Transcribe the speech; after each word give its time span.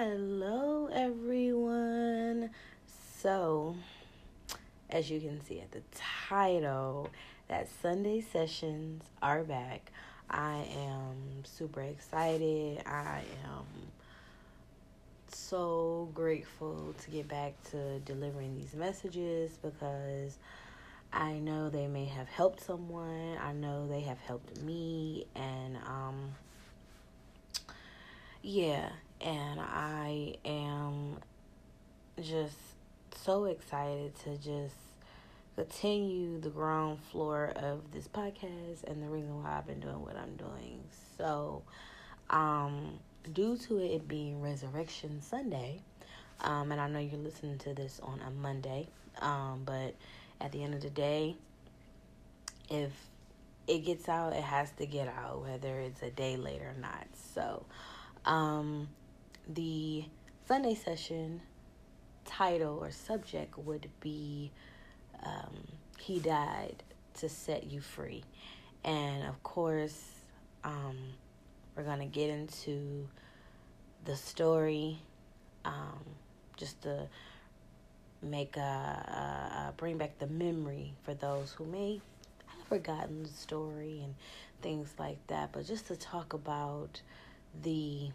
Hello, 0.00 0.88
everyone. 0.92 2.50
So, 3.20 3.74
as 4.88 5.10
you 5.10 5.18
can 5.18 5.44
see 5.44 5.58
at 5.58 5.72
the 5.72 5.82
title, 6.28 7.10
that 7.48 7.66
Sunday 7.82 8.20
sessions 8.20 9.02
are 9.20 9.42
back. 9.42 9.90
I 10.30 10.68
am 10.72 11.42
super 11.42 11.80
excited. 11.80 12.80
I 12.86 13.24
am 13.44 13.66
so 15.32 16.08
grateful 16.14 16.94
to 17.02 17.10
get 17.10 17.26
back 17.26 17.54
to 17.72 17.98
delivering 17.98 18.56
these 18.56 18.74
messages 18.74 19.58
because 19.60 20.38
I 21.12 21.40
know 21.40 21.70
they 21.70 21.88
may 21.88 22.04
have 22.04 22.28
helped 22.28 22.60
someone. 22.62 23.36
I 23.42 23.52
know 23.52 23.88
they 23.88 24.02
have 24.02 24.20
helped 24.20 24.62
me 24.62 25.26
and 25.34 25.76
um 25.78 26.36
yeah, 28.42 28.90
and 29.20 29.60
I 29.60 30.34
am 30.44 31.18
just 32.20 32.56
so 33.14 33.44
excited 33.46 34.14
to 34.24 34.36
just 34.38 34.74
continue 35.56 36.40
the 36.40 36.50
ground 36.50 37.00
floor 37.10 37.52
of 37.56 37.90
this 37.90 38.06
podcast 38.06 38.84
and 38.86 39.02
the 39.02 39.08
reason 39.08 39.42
why 39.42 39.58
I've 39.58 39.66
been 39.66 39.80
doing 39.80 40.02
what 40.02 40.16
I'm 40.16 40.36
doing. 40.36 40.84
So, 41.16 41.62
um, 42.30 42.98
due 43.32 43.56
to 43.56 43.78
it 43.78 44.06
being 44.06 44.40
Resurrection 44.40 45.20
Sunday, 45.20 45.80
um, 46.40 46.70
and 46.70 46.80
I 46.80 46.88
know 46.88 47.00
you're 47.00 47.18
listening 47.18 47.58
to 47.58 47.74
this 47.74 48.00
on 48.02 48.20
a 48.26 48.30
Monday, 48.30 48.88
um, 49.20 49.62
but 49.64 49.94
at 50.40 50.52
the 50.52 50.62
end 50.62 50.74
of 50.74 50.82
the 50.82 50.90
day, 50.90 51.34
if 52.70 52.92
it 53.66 53.84
gets 53.84 54.08
out, 54.08 54.34
it 54.34 54.42
has 54.42 54.70
to 54.72 54.86
get 54.86 55.08
out, 55.08 55.42
whether 55.42 55.80
it's 55.80 56.02
a 56.02 56.10
day 56.10 56.36
late 56.36 56.62
or 56.62 56.74
not. 56.80 57.06
So, 57.34 57.64
um, 58.24 58.88
the 59.48 60.04
Sunday 60.46 60.74
session 60.74 61.40
title 62.24 62.78
or 62.78 62.90
subject 62.90 63.58
would 63.58 63.88
be 64.00 64.50
um, 65.24 65.56
He 65.98 66.18
Died 66.18 66.82
to 67.14 67.28
Set 67.28 67.64
You 67.64 67.80
Free. 67.80 68.22
And 68.84 69.24
of 69.24 69.42
course, 69.42 70.02
um, 70.64 70.96
we're 71.74 71.84
going 71.84 72.00
to 72.00 72.06
get 72.06 72.30
into 72.30 73.08
the 74.04 74.16
story 74.16 74.98
um, 75.64 76.04
just 76.56 76.82
to 76.82 77.08
make 78.22 78.56
a, 78.56 78.60
a, 78.60 79.68
a, 79.68 79.74
bring 79.76 79.96
back 79.96 80.18
the 80.18 80.26
memory 80.26 80.92
for 81.04 81.14
those 81.14 81.52
who 81.52 81.64
may 81.64 82.00
have 82.46 82.66
forgotten 82.66 83.22
the 83.22 83.28
story 83.28 84.00
and 84.02 84.14
things 84.60 84.92
like 84.98 85.24
that 85.28 85.50
but 85.52 85.64
just 85.64 85.86
to 85.86 85.94
talk 85.94 86.32
about 86.32 87.00
the 87.62 88.10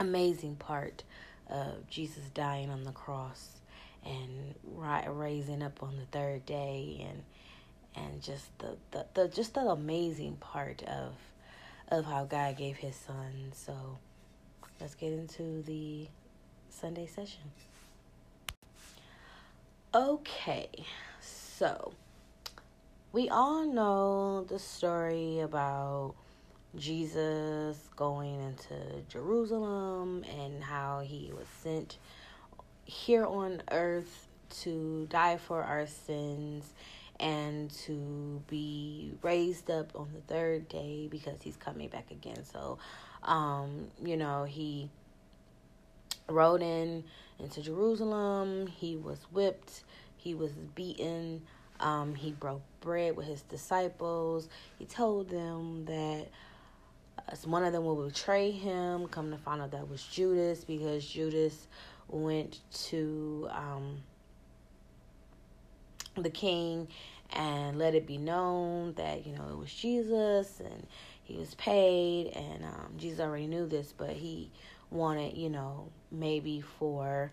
amazing 0.00 0.56
part 0.56 1.04
of 1.48 1.88
Jesus 1.88 2.24
dying 2.34 2.70
on 2.70 2.84
the 2.84 2.92
cross 2.92 3.60
and 4.04 4.54
rising 4.66 5.62
up 5.62 5.82
on 5.82 5.96
the 5.96 6.06
third 6.06 6.46
day 6.46 7.06
and 7.08 7.22
and 7.96 8.22
just 8.22 8.46
the, 8.58 8.76
the, 8.92 9.06
the 9.14 9.28
just 9.28 9.54
the 9.54 9.60
amazing 9.60 10.36
part 10.36 10.82
of 10.84 11.14
of 11.88 12.04
how 12.04 12.24
God 12.24 12.56
gave 12.56 12.76
his 12.76 12.94
son. 12.96 13.52
So 13.52 13.98
let's 14.80 14.94
get 14.94 15.12
into 15.12 15.62
the 15.62 16.06
Sunday 16.70 17.06
session. 17.06 17.42
Okay, 19.92 20.68
so 21.20 21.92
we 23.12 23.28
all 23.28 23.66
know 23.66 24.44
the 24.44 24.60
story 24.60 25.40
about 25.40 26.14
Jesus 26.76 27.76
going 27.96 28.40
into 28.40 29.02
Jerusalem 29.08 30.24
and 30.38 30.62
how 30.62 31.00
he 31.00 31.32
was 31.36 31.46
sent 31.62 31.98
here 32.84 33.24
on 33.24 33.62
earth 33.70 34.28
to 34.62 35.06
die 35.10 35.36
for 35.36 35.62
our 35.62 35.86
sins 35.86 36.72
and 37.18 37.70
to 37.70 38.42
be 38.48 39.12
raised 39.22 39.70
up 39.70 39.92
on 39.94 40.08
the 40.14 40.20
third 40.32 40.68
day 40.68 41.06
because 41.10 41.42
he's 41.42 41.56
coming 41.56 41.88
back 41.88 42.10
again. 42.10 42.44
So, 42.44 42.78
um, 43.22 43.88
you 44.02 44.16
know, 44.16 44.44
he 44.44 44.88
rode 46.28 46.62
in 46.62 47.04
into 47.38 47.62
Jerusalem, 47.62 48.66
he 48.66 48.96
was 48.96 49.18
whipped, 49.32 49.84
he 50.16 50.34
was 50.34 50.52
beaten, 50.74 51.42
um, 51.80 52.14
he 52.14 52.32
broke 52.32 52.62
bread 52.80 53.16
with 53.16 53.26
his 53.26 53.42
disciples. 53.42 54.48
He 54.78 54.84
told 54.84 55.30
them 55.30 55.84
that 55.86 56.28
one 57.44 57.64
of 57.64 57.72
them 57.72 57.84
will 57.84 58.06
betray 58.06 58.50
him. 58.50 59.08
Come 59.08 59.30
to 59.30 59.38
find 59.38 59.60
out 59.62 59.70
that 59.72 59.88
was 59.88 60.02
Judas 60.04 60.64
because 60.64 61.06
Judas 61.06 61.66
went 62.08 62.60
to 62.88 63.48
um, 63.50 63.98
the 66.16 66.30
king 66.30 66.88
and 67.32 67.78
let 67.78 67.94
it 67.94 68.06
be 68.06 68.18
known 68.18 68.92
that 68.94 69.26
you 69.26 69.34
know 69.34 69.46
it 69.50 69.56
was 69.56 69.72
Jesus 69.72 70.60
and 70.60 70.86
he 71.22 71.36
was 71.36 71.54
paid 71.54 72.28
and 72.28 72.64
um, 72.64 72.92
Jesus 72.96 73.20
already 73.20 73.46
knew 73.46 73.66
this 73.66 73.94
but 73.96 74.10
he 74.10 74.50
wanted 74.90 75.36
you 75.36 75.48
know 75.48 75.88
maybe 76.10 76.60
for 76.60 77.30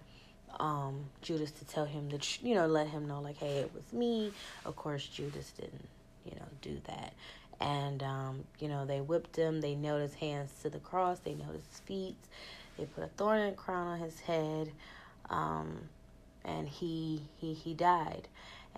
um, 0.59 1.05
Judas 1.21 1.51
to 1.51 1.65
tell 1.65 1.85
him 1.85 2.09
that 2.09 2.43
you 2.43 2.53
know 2.53 2.67
let 2.67 2.87
him 2.87 3.07
know 3.07 3.21
like 3.21 3.37
hey 3.37 3.57
it 3.57 3.71
was 3.73 3.91
me 3.91 4.31
of 4.65 4.75
course 4.75 5.05
Judas 5.07 5.51
didn't 5.51 5.87
you 6.25 6.35
know 6.35 6.45
do 6.61 6.79
that 6.85 7.13
and 7.59 8.03
um, 8.03 8.43
you 8.59 8.67
know 8.67 8.85
they 8.85 9.01
whipped 9.01 9.35
him. 9.35 9.61
They 9.61 9.75
nailed 9.75 10.01
his 10.01 10.15
hands 10.15 10.51
to 10.61 10.69
the 10.69 10.79
cross. 10.79 11.19
They 11.19 11.33
nailed 11.33 11.55
his 11.55 11.79
feet. 11.85 12.17
They 12.77 12.85
put 12.85 13.03
a 13.03 13.07
thorn 13.07 13.39
and 13.39 13.57
crown 13.57 13.87
on 13.87 13.99
his 13.99 14.19
head. 14.19 14.71
Um, 15.29 15.89
and 16.45 16.67
he 16.67 17.21
he 17.37 17.53
he 17.53 17.73
died. 17.73 18.27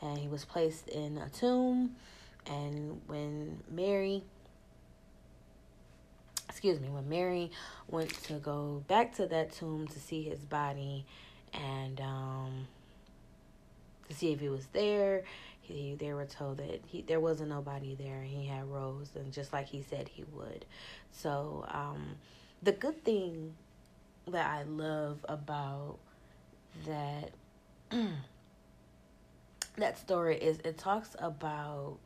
And 0.01 0.17
he 0.17 0.27
was 0.27 0.45
placed 0.45 0.87
in 0.87 1.17
a 1.17 1.29
tomb. 1.29 1.95
And 2.47 3.01
when 3.07 3.59
mary 3.69 4.23
excuse 6.47 6.79
me 6.79 6.89
when 6.89 7.07
mary 7.07 7.51
went 7.87 8.09
to 8.23 8.33
go 8.33 8.83
back 8.87 9.15
to 9.15 9.27
that 9.27 9.51
tomb 9.51 9.87
to 9.87 9.99
see 9.99 10.23
his 10.23 10.39
body 10.39 11.05
and 11.53 12.01
um, 12.01 12.67
to 14.07 14.15
see 14.15 14.31
if 14.31 14.39
he 14.39 14.49
was 14.49 14.65
there 14.73 15.23
he, 15.69 15.95
they 15.95 16.13
were 16.13 16.25
told 16.25 16.57
that 16.57 16.81
he 16.87 17.01
there 17.01 17.19
wasn't 17.19 17.49
nobody 17.49 17.95
there 17.95 18.21
and 18.21 18.27
he 18.27 18.45
had 18.45 18.65
rose 18.69 19.11
and 19.15 19.31
just 19.31 19.53
like 19.53 19.67
he 19.67 19.81
said 19.81 20.07
he 20.09 20.23
would. 20.33 20.65
So 21.11 21.65
um, 21.69 22.15
the 22.61 22.71
good 22.71 23.03
thing 23.03 23.53
that 24.27 24.45
i 24.49 24.63
love 24.63 25.25
about 25.27 25.97
that 26.85 27.31
that 29.77 29.97
story 29.97 30.37
is 30.37 30.59
it 30.63 30.77
talks 30.77 31.15
about 31.19 31.97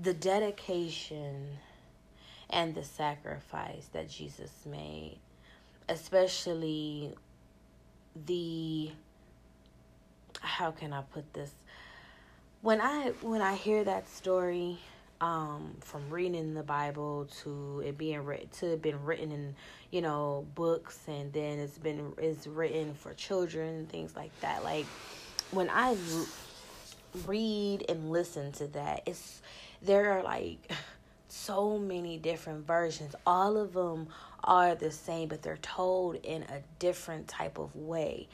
the 0.00 0.12
dedication 0.12 1.46
and 2.50 2.74
the 2.74 2.84
sacrifice 2.84 3.88
that 3.92 4.08
jesus 4.08 4.50
made 4.66 5.18
especially 5.88 7.14
the 8.26 8.90
how 10.40 10.70
can 10.70 10.92
i 10.92 11.00
put 11.00 11.32
this 11.32 11.52
when 12.64 12.80
I 12.80 13.12
when 13.20 13.42
I 13.42 13.56
hear 13.56 13.84
that 13.84 14.08
story, 14.08 14.78
um, 15.20 15.76
from 15.80 16.08
reading 16.08 16.54
the 16.54 16.62
Bible 16.62 17.28
to 17.42 17.82
it 17.84 17.98
being 17.98 18.24
written 18.24 18.48
to 18.60 18.72
it 18.72 18.80
been 18.80 19.04
written 19.04 19.30
in 19.32 19.54
you 19.90 20.00
know 20.00 20.46
books 20.54 20.98
and 21.06 21.30
then 21.34 21.58
it's 21.58 21.76
been 21.76 22.14
it's 22.16 22.46
written 22.46 22.94
for 22.94 23.12
children 23.12 23.86
things 23.92 24.16
like 24.16 24.30
that. 24.40 24.64
Like 24.64 24.86
when 25.50 25.68
I 25.68 25.94
read 27.26 27.84
and 27.86 28.10
listen 28.10 28.50
to 28.52 28.66
that, 28.68 29.02
it's 29.04 29.42
there 29.82 30.12
are 30.12 30.22
like 30.22 30.72
so 31.28 31.78
many 31.78 32.16
different 32.16 32.66
versions. 32.66 33.14
All 33.26 33.58
of 33.58 33.74
them 33.74 34.08
are 34.42 34.74
the 34.74 34.90
same, 34.90 35.28
but 35.28 35.42
they're 35.42 35.58
told 35.58 36.14
in 36.22 36.44
a 36.44 36.62
different 36.78 37.28
type 37.28 37.58
of 37.58 37.76
way. 37.76 38.26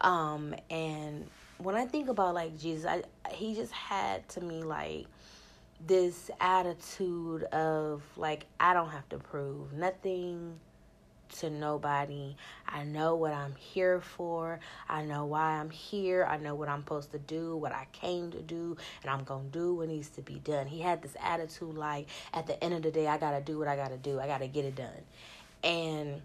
Um, 0.00 0.54
and 0.70 1.26
when 1.58 1.74
I 1.74 1.84
think 1.84 2.08
about 2.08 2.34
like 2.34 2.56
Jesus, 2.60 2.86
I 2.86 3.02
he 3.30 3.54
just 3.54 3.72
had 3.72 4.28
to 4.30 4.40
me 4.40 4.62
like 4.62 5.06
this 5.86 6.30
attitude 6.40 7.44
of 7.44 8.02
like 8.16 8.46
I 8.60 8.74
don't 8.74 8.90
have 8.90 9.08
to 9.10 9.18
prove 9.18 9.72
nothing 9.72 10.58
to 11.38 11.50
nobody. 11.50 12.36
I 12.68 12.84
know 12.84 13.14
what 13.14 13.32
I'm 13.32 13.54
here 13.56 14.00
for. 14.00 14.60
I 14.88 15.02
know 15.02 15.24
why 15.24 15.58
I'm 15.58 15.70
here. 15.70 16.24
I 16.24 16.36
know 16.36 16.54
what 16.54 16.68
I'm 16.68 16.80
supposed 16.80 17.12
to 17.12 17.18
do, 17.18 17.56
what 17.56 17.72
I 17.72 17.86
came 17.92 18.30
to 18.32 18.42
do, 18.42 18.76
and 19.02 19.10
I'm 19.10 19.24
going 19.24 19.50
to 19.50 19.58
do 19.58 19.74
what 19.74 19.88
needs 19.88 20.10
to 20.10 20.22
be 20.22 20.34
done. 20.34 20.66
He 20.66 20.80
had 20.80 21.02
this 21.02 21.16
attitude 21.22 21.74
like 21.74 22.08
at 22.34 22.46
the 22.46 22.62
end 22.62 22.74
of 22.74 22.82
the 22.82 22.90
day 22.90 23.06
I 23.06 23.18
got 23.18 23.32
to 23.32 23.40
do 23.40 23.58
what 23.58 23.68
I 23.68 23.76
got 23.76 23.88
to 23.88 23.96
do. 23.96 24.20
I 24.20 24.26
got 24.26 24.38
to 24.38 24.48
get 24.48 24.64
it 24.64 24.76
done. 24.76 24.90
And 25.64 26.20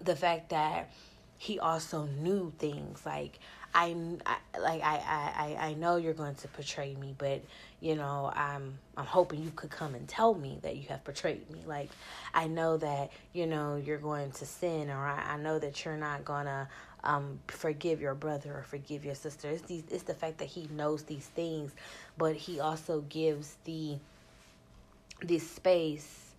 the 0.00 0.16
fact 0.16 0.50
that 0.50 0.90
he 1.36 1.58
also 1.58 2.06
knew 2.06 2.52
things 2.58 3.04
like 3.04 3.38
I, 3.74 3.96
I 4.24 4.58
like 4.60 4.82
I, 4.82 5.56
I 5.58 5.68
I 5.68 5.74
know 5.74 5.96
you're 5.96 6.14
going 6.14 6.36
to 6.36 6.48
portray 6.48 6.94
me, 6.94 7.14
but 7.18 7.42
you 7.80 7.96
know 7.96 8.32
I'm 8.34 8.78
I'm 8.96 9.06
hoping 9.06 9.42
you 9.42 9.50
could 9.50 9.70
come 9.70 9.94
and 9.94 10.06
tell 10.06 10.34
me 10.34 10.58
that 10.62 10.76
you 10.76 10.88
have 10.88 11.02
portrayed 11.04 11.50
me. 11.50 11.60
Like 11.66 11.90
I 12.32 12.46
know 12.46 12.76
that 12.76 13.10
you 13.32 13.46
know 13.46 13.76
you're 13.76 13.98
going 13.98 14.30
to 14.32 14.46
sin, 14.46 14.90
or 14.90 15.06
I, 15.06 15.34
I 15.34 15.36
know 15.38 15.58
that 15.58 15.84
you're 15.84 15.96
not 15.96 16.24
gonna 16.24 16.68
um, 17.02 17.40
forgive 17.48 18.00
your 18.00 18.14
brother 18.14 18.56
or 18.58 18.62
forgive 18.62 19.04
your 19.04 19.16
sister. 19.16 19.48
It's 19.50 19.62
these 19.62 19.82
it's 19.90 20.04
the 20.04 20.14
fact 20.14 20.38
that 20.38 20.48
he 20.48 20.68
knows 20.72 21.02
these 21.02 21.26
things, 21.26 21.72
but 22.16 22.36
he 22.36 22.60
also 22.60 23.00
gives 23.02 23.56
the 23.64 23.98
this 25.20 25.48
space 25.50 26.34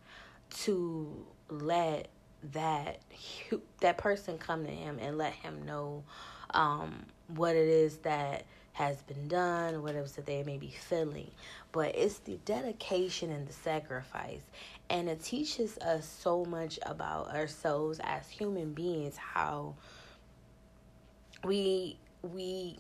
to 0.50 1.26
let 1.50 2.08
that 2.54 3.00
that 3.82 3.98
person 3.98 4.38
come 4.38 4.66
to 4.66 4.72
him 4.72 5.00
and 5.02 5.18
let 5.18 5.34
him 5.34 5.66
know 5.66 6.04
um, 6.52 7.06
what 7.27 7.56
it 7.56 7.68
is 7.68 7.98
that 7.98 8.45
has 8.74 9.01
been 9.04 9.27
done, 9.30 9.81
what 9.81 9.95
it 9.95 10.00
is 10.00 10.13
that 10.13 10.25
they 10.25 10.44
may 10.44 10.57
be 10.57 10.69
feeling. 10.69 11.31
But 11.72 11.95
it's 11.95 12.19
the 12.19 12.38
dedication 12.45 13.31
and 13.31 13.48
the 13.48 13.54
sacrifice. 13.54 14.42
And 14.89 15.07
it 15.07 15.24
teaches 15.24 15.77
us 15.77 16.06
so 16.06 16.44
much 16.45 16.77
about 16.86 17.33
ourselves 17.33 18.01
as 18.04 18.30
human 18.30 18.74
beings, 18.74 19.16
how 19.18 19.75
we 21.44 21.98
we 22.22 22.77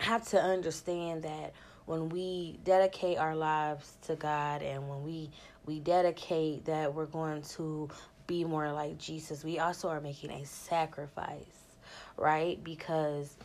have 0.00 0.26
to 0.28 0.40
understand 0.40 1.24
that 1.24 1.52
when 1.86 2.08
we 2.08 2.58
dedicate 2.64 3.18
our 3.18 3.34
lives 3.34 3.96
to 4.02 4.14
God 4.14 4.62
and 4.62 4.88
when 4.88 5.02
we 5.02 5.30
we 5.66 5.80
dedicate 5.80 6.64
that 6.66 6.94
we're 6.94 7.06
going 7.06 7.42
to 7.42 7.88
be 8.26 8.44
more 8.44 8.70
like 8.72 8.96
Jesus, 8.96 9.42
we 9.42 9.58
also 9.58 9.88
are 9.88 10.00
making 10.00 10.30
a 10.30 10.44
sacrifice, 10.46 11.64
right? 12.16 12.62
Because 12.62 13.36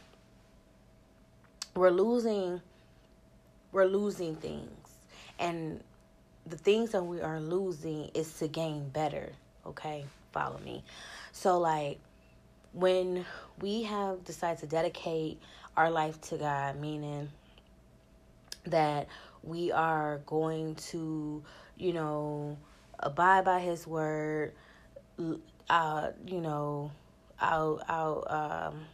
we're 1.76 1.92
losing 1.92 2.62
we're 3.76 3.86
losing 3.86 4.36
things. 4.38 4.72
And 5.38 5.84
the 6.46 6.58
things 6.58 6.92
that 6.92 7.04
we 7.04 7.20
are 7.22 7.42
losing 7.42 8.10
is 8.14 8.40
to 8.40 8.48
gain 8.48 8.88
better, 8.88 9.34
okay? 9.66 10.06
Follow 10.32 10.58
me. 10.60 10.82
So 11.34 11.60
like 11.60 12.00
when 12.72 13.26
we 13.60 13.84
have 13.84 14.24
decided 14.24 14.60
to 14.60 14.68
dedicate 14.68 15.42
our 15.76 15.92
life 15.92 16.22
to 16.22 16.38
God, 16.38 16.80
meaning 16.80 17.30
that 18.66 19.08
we 19.44 19.74
are 19.74 20.20
going 20.26 20.76
to, 20.76 21.44
you 21.78 21.92
know, 21.92 22.58
abide 23.00 23.44
by 23.44 23.60
His 23.60 23.86
word, 23.86 24.54
uh, 25.70 26.12
you 26.26 26.40
know, 26.40 26.92
I'll, 27.42 27.84
I'll, 27.90 28.24
um, 28.30 28.86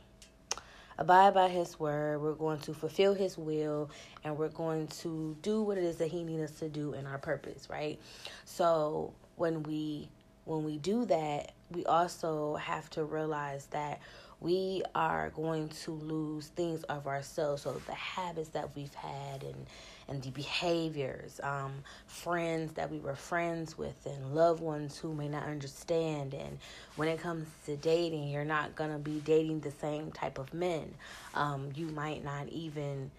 abide 1.01 1.33
by 1.33 1.49
his 1.49 1.79
word. 1.79 2.21
We're 2.21 2.33
going 2.33 2.59
to 2.59 2.73
fulfill 2.73 3.15
his 3.15 3.37
will 3.37 3.89
and 4.23 4.37
we're 4.37 4.49
going 4.49 4.87
to 4.87 5.35
do 5.41 5.63
what 5.63 5.77
it 5.79 5.83
is 5.83 5.97
that 5.97 6.09
he 6.09 6.23
needs 6.23 6.51
us 6.51 6.59
to 6.59 6.69
do 6.69 6.93
in 6.93 7.07
our 7.07 7.17
purpose 7.17 7.69
right? 7.71 7.99
So 8.45 9.13
when 9.35 9.63
we 9.63 10.09
when 10.45 10.63
we 10.63 10.77
do 10.77 11.05
that 11.05 11.53
we 11.71 11.85
also 11.85 12.55
have 12.55 12.89
to 12.91 13.03
realize 13.03 13.65
that 13.67 13.99
we 14.39 14.83
are 14.95 15.31
going 15.31 15.69
to 15.69 15.91
lose 15.91 16.47
things 16.47 16.83
of 16.83 17.07
ourselves. 17.07 17.63
So 17.63 17.73
the 17.87 17.93
habits 17.93 18.49
that 18.49 18.75
we've 18.75 18.93
had 18.93 19.43
and 19.43 19.65
and 20.11 20.21
the 20.21 20.29
behaviors, 20.31 21.39
um, 21.41 21.71
friends 22.05 22.73
that 22.73 22.91
we 22.91 22.99
were 22.99 23.15
friends 23.15 23.77
with, 23.77 24.05
and 24.05 24.35
loved 24.35 24.61
ones 24.61 24.97
who 24.97 25.13
may 25.13 25.29
not 25.29 25.43
understand. 25.43 26.33
And 26.33 26.59
when 26.97 27.07
it 27.07 27.19
comes 27.19 27.47
to 27.65 27.77
dating, 27.77 28.27
you're 28.27 28.43
not 28.43 28.75
going 28.75 28.91
to 28.91 28.99
be 28.99 29.21
dating 29.21 29.61
the 29.61 29.71
same 29.71 30.11
type 30.11 30.37
of 30.37 30.53
men. 30.53 30.93
Um, 31.33 31.69
you 31.75 31.87
might 31.87 32.23
not 32.23 32.49
even 32.49 33.09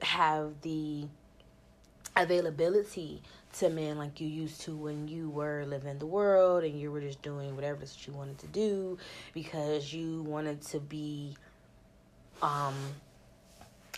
have 0.00 0.60
the 0.62 1.06
availability 2.16 3.22
to 3.58 3.70
men 3.70 3.96
like 3.96 4.20
you 4.20 4.28
used 4.28 4.62
to 4.62 4.74
when 4.74 5.06
you 5.08 5.30
were 5.30 5.64
living 5.66 5.98
the 5.98 6.06
world 6.06 6.64
and 6.64 6.78
you 6.78 6.90
were 6.90 7.00
just 7.00 7.22
doing 7.22 7.54
whatever 7.54 7.80
that 7.80 8.06
you 8.06 8.12
wanted 8.12 8.36
to 8.38 8.46
do 8.48 8.98
because 9.32 9.92
you 9.92 10.22
wanted 10.22 10.60
to 10.60 10.80
be 10.80 11.36
um 12.42 12.74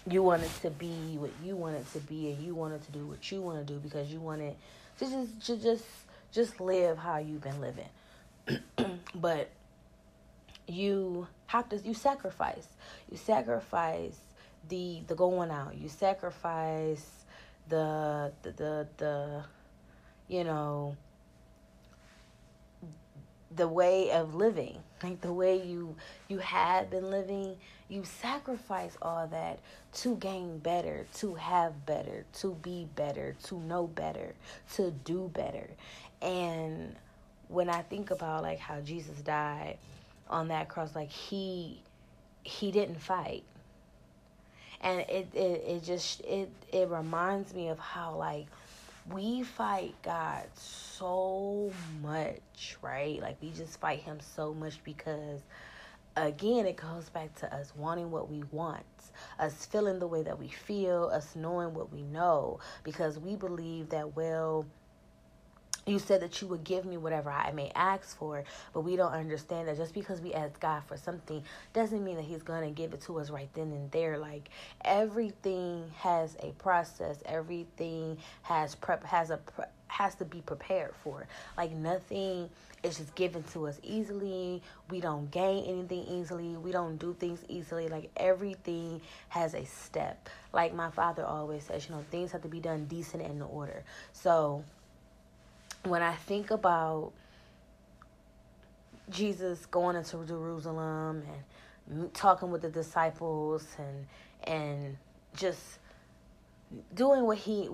you 0.08 0.22
wanted 0.22 0.50
to 0.62 0.70
be 0.70 1.16
what 1.18 1.30
you 1.42 1.56
wanted 1.56 1.90
to 1.92 1.98
be 2.00 2.30
and 2.30 2.44
you 2.44 2.54
wanted 2.54 2.82
to 2.84 2.92
do 2.92 3.06
what 3.06 3.30
you 3.32 3.40
want 3.40 3.66
to 3.66 3.72
do 3.72 3.78
because 3.78 4.12
you 4.12 4.20
wanted 4.20 4.54
to 4.98 5.06
just 5.06 5.46
to 5.46 5.56
just 5.56 5.84
just 6.32 6.60
live 6.60 6.98
how 6.98 7.18
you've 7.18 7.42
been 7.42 7.60
living. 7.60 7.88
But 9.14 9.50
you 10.66 11.28
have 11.46 11.68
to 11.70 11.78
you 11.78 11.94
sacrifice. 11.94 12.66
You 13.10 13.16
sacrifice 13.16 14.18
the 14.68 15.00
the 15.06 15.14
going 15.14 15.50
out. 15.50 15.76
You 15.76 15.88
sacrifice 15.88 17.24
the 17.68 18.32
the 18.42 18.50
the, 18.52 18.88
the 18.98 19.44
you 20.28 20.44
know 20.44 20.96
the 23.56 23.68
way 23.68 24.10
of 24.10 24.34
living 24.34 24.78
like 25.02 25.20
the 25.20 25.32
way 25.32 25.62
you 25.62 25.94
you 26.28 26.38
had 26.38 26.90
been 26.90 27.10
living 27.10 27.56
you 27.88 28.02
sacrifice 28.04 28.96
all 29.02 29.26
that 29.26 29.58
to 29.92 30.16
gain 30.16 30.58
better 30.58 31.06
to 31.14 31.34
have 31.34 31.86
better 31.86 32.24
to 32.32 32.54
be 32.62 32.88
better 32.96 33.36
to 33.42 33.60
know 33.60 33.86
better 33.86 34.34
to 34.74 34.90
do 35.04 35.30
better. 35.32 35.68
And 36.22 36.96
when 37.48 37.68
i 37.68 37.82
think 37.82 38.10
about 38.10 38.42
like 38.42 38.58
how 38.58 38.80
jesus 38.80 39.20
died 39.20 39.76
on 40.30 40.48
that 40.48 40.66
cross 40.68 40.94
like 40.94 41.10
he 41.10 41.82
he 42.42 42.70
didn't 42.70 43.00
fight. 43.00 43.42
And 44.80 45.00
it 45.00 45.28
it, 45.34 45.64
it 45.66 45.82
just 45.82 46.20
it 46.22 46.50
it 46.72 46.88
reminds 46.88 47.54
me 47.54 47.68
of 47.68 47.78
how 47.78 48.16
like 48.16 48.46
we 49.10 49.42
fight 49.42 49.94
God 50.02 50.44
so 50.54 51.70
much, 52.02 52.76
right? 52.82 53.20
Like 53.20 53.36
we 53.42 53.50
just 53.50 53.80
fight 53.80 54.00
him 54.00 54.18
so 54.20 54.54
much 54.54 54.82
because 54.84 55.40
again 56.16 56.66
it 56.66 56.76
goes 56.76 57.08
back 57.10 57.34
to 57.36 57.52
us 57.54 57.72
wanting 57.76 58.10
what 58.10 58.30
we 58.30 58.42
want 58.52 58.84
us 59.40 59.66
feeling 59.66 59.98
the 59.98 60.06
way 60.06 60.22
that 60.22 60.38
we 60.38 60.48
feel 60.48 61.10
us 61.12 61.34
knowing 61.34 61.74
what 61.74 61.92
we 61.92 62.02
know 62.02 62.58
because 62.84 63.18
we 63.18 63.34
believe 63.34 63.88
that 63.90 64.14
well 64.16 64.64
you 65.86 65.98
said 65.98 66.22
that 66.22 66.40
you 66.40 66.48
would 66.48 66.64
give 66.64 66.84
me 66.84 66.96
whatever 66.96 67.30
I 67.30 67.52
may 67.52 67.70
ask 67.74 68.16
for, 68.16 68.44
but 68.72 68.80
we 68.80 68.96
don't 68.96 69.12
understand 69.12 69.68
that 69.68 69.76
just 69.76 69.94
because 69.94 70.20
we 70.20 70.32
ask 70.32 70.58
God 70.60 70.82
for 70.86 70.96
something 70.96 71.42
doesn't 71.72 72.02
mean 72.02 72.16
that 72.16 72.24
He's 72.24 72.42
going 72.42 72.64
to 72.64 72.70
give 72.70 72.92
it 72.92 73.02
to 73.02 73.18
us 73.18 73.30
right 73.30 73.48
then 73.54 73.72
and 73.72 73.90
there. 73.90 74.18
Like 74.18 74.48
everything 74.84 75.90
has 75.96 76.36
a 76.42 76.52
process, 76.52 77.22
everything 77.26 78.18
has 78.42 78.74
prep 78.74 79.04
has 79.04 79.30
a 79.30 79.40
has 79.88 80.14
to 80.16 80.24
be 80.24 80.40
prepared 80.40 80.92
for. 81.02 81.26
Like 81.56 81.70
nothing 81.72 82.50
is 82.82 82.98
just 82.98 83.14
given 83.14 83.42
to 83.44 83.66
us 83.66 83.78
easily. 83.82 84.62
We 84.90 85.00
don't 85.00 85.30
gain 85.30 85.64
anything 85.64 86.04
easily. 86.08 86.56
We 86.56 86.72
don't 86.72 86.96
do 86.98 87.14
things 87.14 87.44
easily. 87.48 87.88
Like 87.88 88.10
everything 88.16 89.00
has 89.28 89.54
a 89.54 89.64
step. 89.64 90.28
Like 90.52 90.74
my 90.74 90.90
father 90.90 91.24
always 91.24 91.64
says, 91.64 91.88
you 91.88 91.94
know, 91.94 92.04
things 92.10 92.32
have 92.32 92.42
to 92.42 92.48
be 92.48 92.60
done 92.60 92.86
decent 92.86 93.22
and 93.22 93.36
in 93.36 93.42
order. 93.42 93.84
So 94.12 94.64
when 95.84 96.02
I 96.02 96.14
think 96.14 96.50
about 96.50 97.12
Jesus 99.10 99.66
going 99.66 99.96
into 99.96 100.24
Jerusalem 100.24 101.22
and 101.90 102.14
talking 102.14 102.50
with 102.50 102.62
the 102.62 102.70
disciples 102.70 103.66
and 103.78 104.06
and 104.44 104.96
just 105.36 105.78
doing 106.94 107.24
what 107.24 107.38
he 107.38 107.68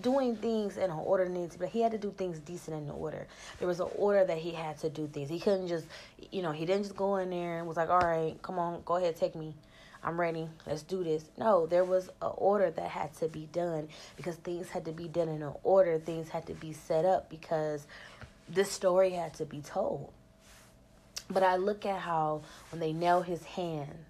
doing 0.00 0.36
things 0.36 0.76
in 0.76 0.90
order 0.90 1.28
needs 1.28 1.56
but 1.56 1.68
he 1.68 1.80
had 1.80 1.90
to 1.90 1.98
do 1.98 2.12
things 2.16 2.38
decent 2.40 2.76
in 2.76 2.90
order. 2.90 3.26
There 3.58 3.66
was 3.66 3.80
an 3.80 3.88
order 3.96 4.24
that 4.24 4.38
he 4.38 4.52
had 4.52 4.78
to 4.78 4.90
do 4.90 5.08
things. 5.08 5.28
He 5.28 5.40
couldn't 5.40 5.66
just 5.68 5.86
you 6.30 6.42
know 6.42 6.52
he 6.52 6.64
didn't 6.64 6.84
just 6.84 6.96
go 6.96 7.16
in 7.16 7.30
there 7.30 7.58
and 7.58 7.66
was 7.66 7.76
like 7.76 7.88
all 7.88 7.98
right 7.98 8.40
come 8.42 8.58
on 8.58 8.82
go 8.84 8.96
ahead 8.96 9.16
take 9.16 9.34
me 9.34 9.54
I'm 10.02 10.20
ready. 10.20 10.48
Let's 10.66 10.82
do 10.82 11.02
this. 11.02 11.24
No, 11.36 11.66
there 11.66 11.84
was 11.84 12.08
an 12.22 12.32
order 12.36 12.70
that 12.70 12.90
had 12.90 13.14
to 13.16 13.28
be 13.28 13.48
done 13.52 13.88
because 14.16 14.36
things 14.36 14.68
had 14.68 14.84
to 14.84 14.92
be 14.92 15.08
done 15.08 15.28
in 15.28 15.42
an 15.42 15.54
order. 15.62 15.98
Things 15.98 16.28
had 16.28 16.46
to 16.46 16.54
be 16.54 16.72
set 16.72 17.04
up 17.04 17.28
because 17.28 17.86
this 18.48 18.70
story 18.70 19.10
had 19.10 19.34
to 19.34 19.44
be 19.44 19.60
told. 19.60 20.12
But 21.28 21.42
I 21.42 21.56
look 21.56 21.84
at 21.84 22.00
how 22.00 22.42
when 22.70 22.80
they 22.80 22.92
nail 22.92 23.22
his 23.22 23.42
hands 23.44 24.06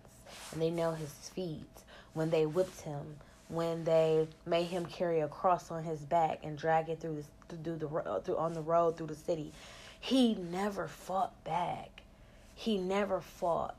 and 0.52 0.60
they 0.60 0.70
nail 0.70 0.92
his 0.92 1.10
feet, 1.10 1.64
when 2.12 2.30
they 2.30 2.44
whipped 2.44 2.82
him, 2.82 3.16
when 3.48 3.84
they 3.84 4.26
made 4.44 4.66
him 4.66 4.86
carry 4.86 5.20
a 5.20 5.28
cross 5.28 5.70
on 5.70 5.84
his 5.84 6.00
back 6.00 6.40
and 6.42 6.58
drag 6.58 6.88
it 6.88 7.00
through 7.00 7.22
the 7.48 7.56
through 7.56 7.76
the 7.76 8.20
through 8.24 8.36
on 8.36 8.54
the 8.54 8.60
road 8.60 8.96
through 8.96 9.06
the 9.06 9.14
city, 9.14 9.52
he 10.00 10.34
never 10.34 10.88
fought 10.88 11.32
back. 11.44 12.02
He 12.54 12.78
never 12.78 13.20
fought. 13.20 13.76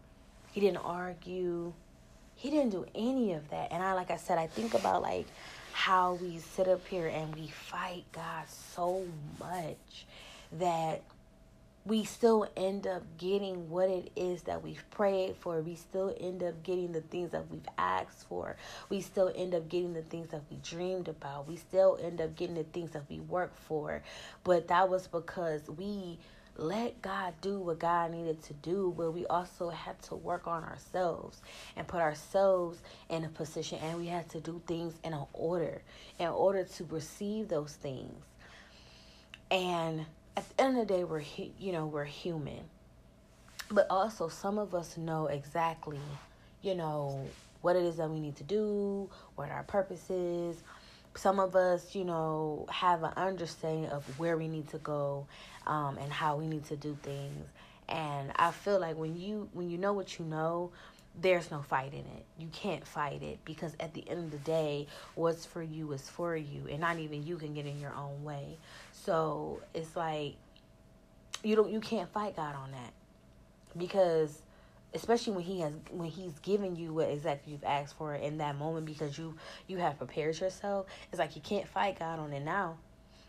He 0.52 0.62
didn't 0.62 0.78
argue. 0.78 1.74
He 2.38 2.50
didn't 2.52 2.70
do 2.70 2.86
any 2.96 3.34
of 3.34 3.50
that. 3.50 3.72
And 3.72 3.84
I, 3.84 3.94
like 3.94 4.12
I 4.12 4.18
said, 4.18 4.38
I 4.38 4.48
think 4.48 4.74
about 4.74 5.02
like 5.02 5.26
how 5.74 6.14
we 6.14 6.38
sit 6.38 6.68
up 6.68 6.88
here 6.88 7.08
and 7.08 7.36
we 7.36 7.48
fight 7.48 8.06
God 8.12 8.46
so 8.48 9.06
much 9.40 10.06
that 10.54 11.02
we 11.84 12.04
still 12.04 12.48
end 12.58 12.86
up 12.86 13.02
getting 13.18 13.70
what 13.70 13.90
it 13.90 14.12
is 14.16 14.44
that 14.44 14.62
we've 14.62 14.84
prayed 14.92 15.36
for. 15.38 15.62
We 15.62 15.76
still 15.76 16.16
end 16.20 16.44
up 16.44 16.62
getting 16.62 16.92
the 16.92 17.02
things 17.02 17.32
that 17.32 17.50
we've 17.50 17.68
asked 17.78 18.28
for. 18.28 18.58
We 18.90 19.02
still 19.02 19.32
end 19.34 19.56
up 19.56 19.70
getting 19.70 19.94
the 19.94 20.02
things 20.02 20.30
that 20.30 20.42
we 20.52 20.58
dreamed 20.58 21.08
about. 21.08 21.48
We 21.48 21.56
still 21.56 21.98
end 22.02 22.20
up 22.20 22.36
getting 22.36 22.56
the 22.56 22.66
things 22.66 22.92
that 22.92 23.04
we 23.10 23.22
worked 23.22 23.58
for. 23.58 24.04
But 24.44 24.68
that 24.68 24.90
was 24.90 25.08
because 25.08 25.62
we 25.70 26.20
let 26.58 27.02
God 27.02 27.34
do 27.42 27.60
what 27.60 27.80
God 27.80 28.12
needed 28.12 28.42
to 28.44 28.54
do, 28.54 28.94
but 28.98 29.12
we 29.12 29.26
also 29.28 29.70
had 29.70 30.02
to 30.04 30.16
work 30.16 30.48
on 30.48 30.64
ourselves 30.64 31.42
and 31.76 31.88
put 31.88 32.02
ourselves 32.02 32.82
in 33.10 33.24
a 33.24 33.30
position, 33.30 33.80
and 33.82 33.98
we 33.98 34.08
had 34.08 34.28
to 34.30 34.40
do 34.40 34.62
things 34.68 34.94
in 35.04 35.14
an 35.14 35.26
order 35.34 35.82
in 36.20 36.28
order 36.28 36.64
to 36.64 36.84
receive 36.86 37.48
those 37.48 37.74
things. 37.74 38.24
And 39.52 40.06
at 40.36 40.48
the 40.50 40.64
end 40.64 40.78
of 40.78 40.88
the 40.88 40.94
day, 40.94 41.04
we're 41.04 41.24
you 41.60 41.72
know 41.72 41.86
we're 41.86 42.06
human, 42.06 42.64
but 43.70 43.88
also 43.90 44.28
some 44.28 44.58
of 44.58 44.76
us 44.76 44.98
know 44.98 45.28
exactly, 45.28 46.00
you 46.62 46.76
know, 46.76 47.26
what 47.62 47.76
it 47.76 47.84
is 47.84 47.98
that 47.98 48.10
we 48.10 48.20
need 48.20 48.36
to 48.38 48.44
do, 48.44 49.10
what 49.36 49.50
our 49.50 49.64
purpose 49.64 50.10
is. 50.10 50.64
Some 51.18 51.40
of 51.40 51.56
us, 51.56 51.96
you 51.96 52.04
know, 52.04 52.68
have 52.70 53.04
an 53.04 53.14
understanding 53.18 53.88
of 53.88 54.04
where 54.20 54.38
we 54.38 54.48
need 54.48 54.70
to 54.70 54.78
go 54.78 55.26
um, 55.66 55.98
and 55.98 56.12
how 56.12 56.38
we 56.38 56.48
need 56.48 56.66
to 56.66 56.76
do 56.76 56.98
things. 57.02 57.48
And 57.90 58.32
I 58.36 58.52
feel 58.52 58.80
like 58.80 58.98
when 58.98 59.20
you 59.20 59.50
when 59.54 59.70
you 59.70 59.78
know 59.78 59.94
what 59.94 60.20
you 60.20 60.26
know, 60.26 60.72
there's 61.20 61.50
no 61.50 61.62
fight 61.62 61.94
in 61.94 62.00
it. 62.00 62.26
You 62.38 62.48
can't 62.52 62.86
fight 62.86 63.24
it 63.24 63.40
because 63.46 63.74
at 63.80 63.94
the 63.94 64.08
end 64.08 64.26
of 64.26 64.32
the 64.32 64.38
day, 64.38 64.88
what's 65.16 65.46
for 65.46 65.64
you 65.64 65.92
is 65.94 66.08
for 66.08 66.36
you, 66.36 66.68
and 66.70 66.80
not 66.80 67.00
even 67.00 67.26
you 67.26 67.38
can 67.38 67.54
get 67.54 67.66
in 67.66 67.80
your 67.80 67.94
own 67.96 68.24
way. 68.24 68.58
So 68.92 69.62
it's 69.74 69.96
like 69.96 70.36
you 71.44 71.56
don't 71.56 71.72
you 71.72 71.80
can't 71.80 72.10
fight 72.10 72.36
God 72.36 72.56
on 72.56 72.72
that 72.72 72.94
because 73.78 74.42
especially 74.94 75.34
when 75.34 75.44
he 75.44 75.60
has 75.62 75.74
when 75.92 76.10
he's 76.10 76.40
given 76.40 76.76
you 76.76 76.94
what 76.94 77.10
exactly 77.10 77.52
you've 77.52 77.64
asked 77.64 77.98
for 77.98 78.16
in 78.16 78.38
that 78.38 78.58
moment 78.58 78.86
because 78.86 79.18
you 79.18 79.36
you 79.68 79.78
have 79.78 79.98
prepared 79.98 80.40
yourself. 80.40 80.88
It's 81.12 81.20
like 81.20 81.36
you 81.36 81.42
can't 81.42 81.68
fight 81.68 82.00
god 82.00 82.20
on 82.20 82.34
it 82.34 82.44
now 82.44 82.78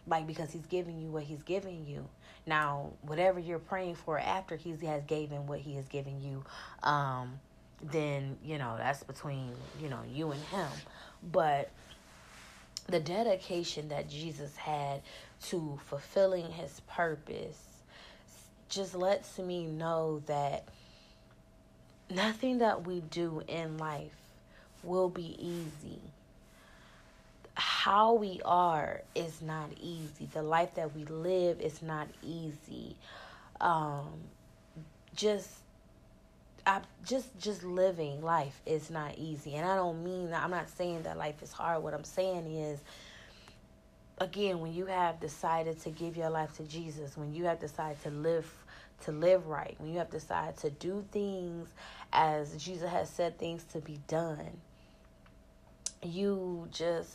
like 0.07 0.27
because 0.27 0.51
he's 0.53 0.67
giving 0.67 0.99
you 0.99 1.11
what 1.11 1.25
he's 1.25 1.43
giving 1.43 1.87
you. 1.87 2.09
Now 2.47 2.93
whatever 3.03 3.39
you're 3.39 3.59
praying 3.59 3.97
for 3.97 4.19
after 4.19 4.57
he 4.57 4.71
has 4.87 5.05
given 5.05 5.47
what 5.47 5.61
he 5.61 5.75
has 5.77 5.87
given 5.89 6.23
you 6.23 6.45
um 6.83 7.39
then 7.83 8.37
you 8.43 8.59
know 8.59 8.75
that's 8.77 9.03
between 9.03 9.53
you 9.81 9.89
know 9.89 10.01
you 10.11 10.31
and 10.31 10.43
him. 10.45 10.69
But 11.23 11.71
the 12.89 13.01
dedication 13.01 13.89
that 13.89 14.09
jesus 14.09 14.57
had 14.57 15.03
to 15.43 15.79
fulfilling 15.89 16.51
his 16.51 16.81
purpose 16.89 17.63
just 18.71 18.95
lets 18.95 19.39
me 19.39 19.67
know 19.67 20.23
that 20.27 20.65
nothing 22.11 22.59
that 22.59 22.87
we 22.87 23.01
do 23.01 23.43
in 23.49 23.79
life 23.79 24.13
will 24.83 25.09
be 25.09 25.37
easy 25.39 26.01
how 27.59 28.13
we 28.13 28.41
are 28.45 29.03
is 29.17 29.43
not 29.43 29.71
easy. 29.81 30.29
The 30.33 30.43
life 30.43 30.77
that 30.77 30.95
we 30.95 31.05
live 31.05 31.61
is 31.61 31.83
not 31.83 32.07
easy. 32.23 32.95
Um, 33.61 34.13
just 35.17 35.51
I 36.65 36.81
just 37.05 37.37
just 37.41 37.65
living 37.65 38.23
life 38.23 38.61
is 38.65 38.91
not 38.91 39.19
easy. 39.19 39.57
And 39.57 39.67
I 39.67 39.75
don't 39.75 40.05
mean 40.05 40.31
that 40.31 40.43
I'm 40.45 40.53
not 40.53 40.69
saying 40.69 41.03
that 41.03 41.19
life 41.19 41.43
is 41.43 41.51
hard. 41.51 41.83
What 41.83 41.95
I'm 41.95 42.05
saying 42.05 42.47
is 42.47 42.79
again, 44.19 44.61
when 44.61 44.73
you 44.73 44.87
have 44.87 45.19
decided 45.19 45.81
to 45.81 45.91
give 45.91 46.17
your 46.17 46.31
life 46.31 46.57
to 46.59 46.63
Jesus, 46.63 47.17
when 47.17 47.35
you 47.35 47.45
have 47.47 47.59
decided 47.59 48.01
to 48.05 48.11
live 48.11 48.53
to 49.05 49.13
live 49.13 49.47
right, 49.47 49.77
when 49.79 49.93
you 49.93 49.99
have 49.99 50.11
decided 50.11 50.57
to 50.59 50.71
do 50.71 51.05
things 51.13 51.69
as 52.13 52.57
Jesus 52.57 52.91
has 52.91 53.09
said 53.09 53.39
things 53.39 53.65
to 53.73 53.81
be 53.81 54.01
done, 54.09 54.61
you 56.03 56.69
just 56.71 57.13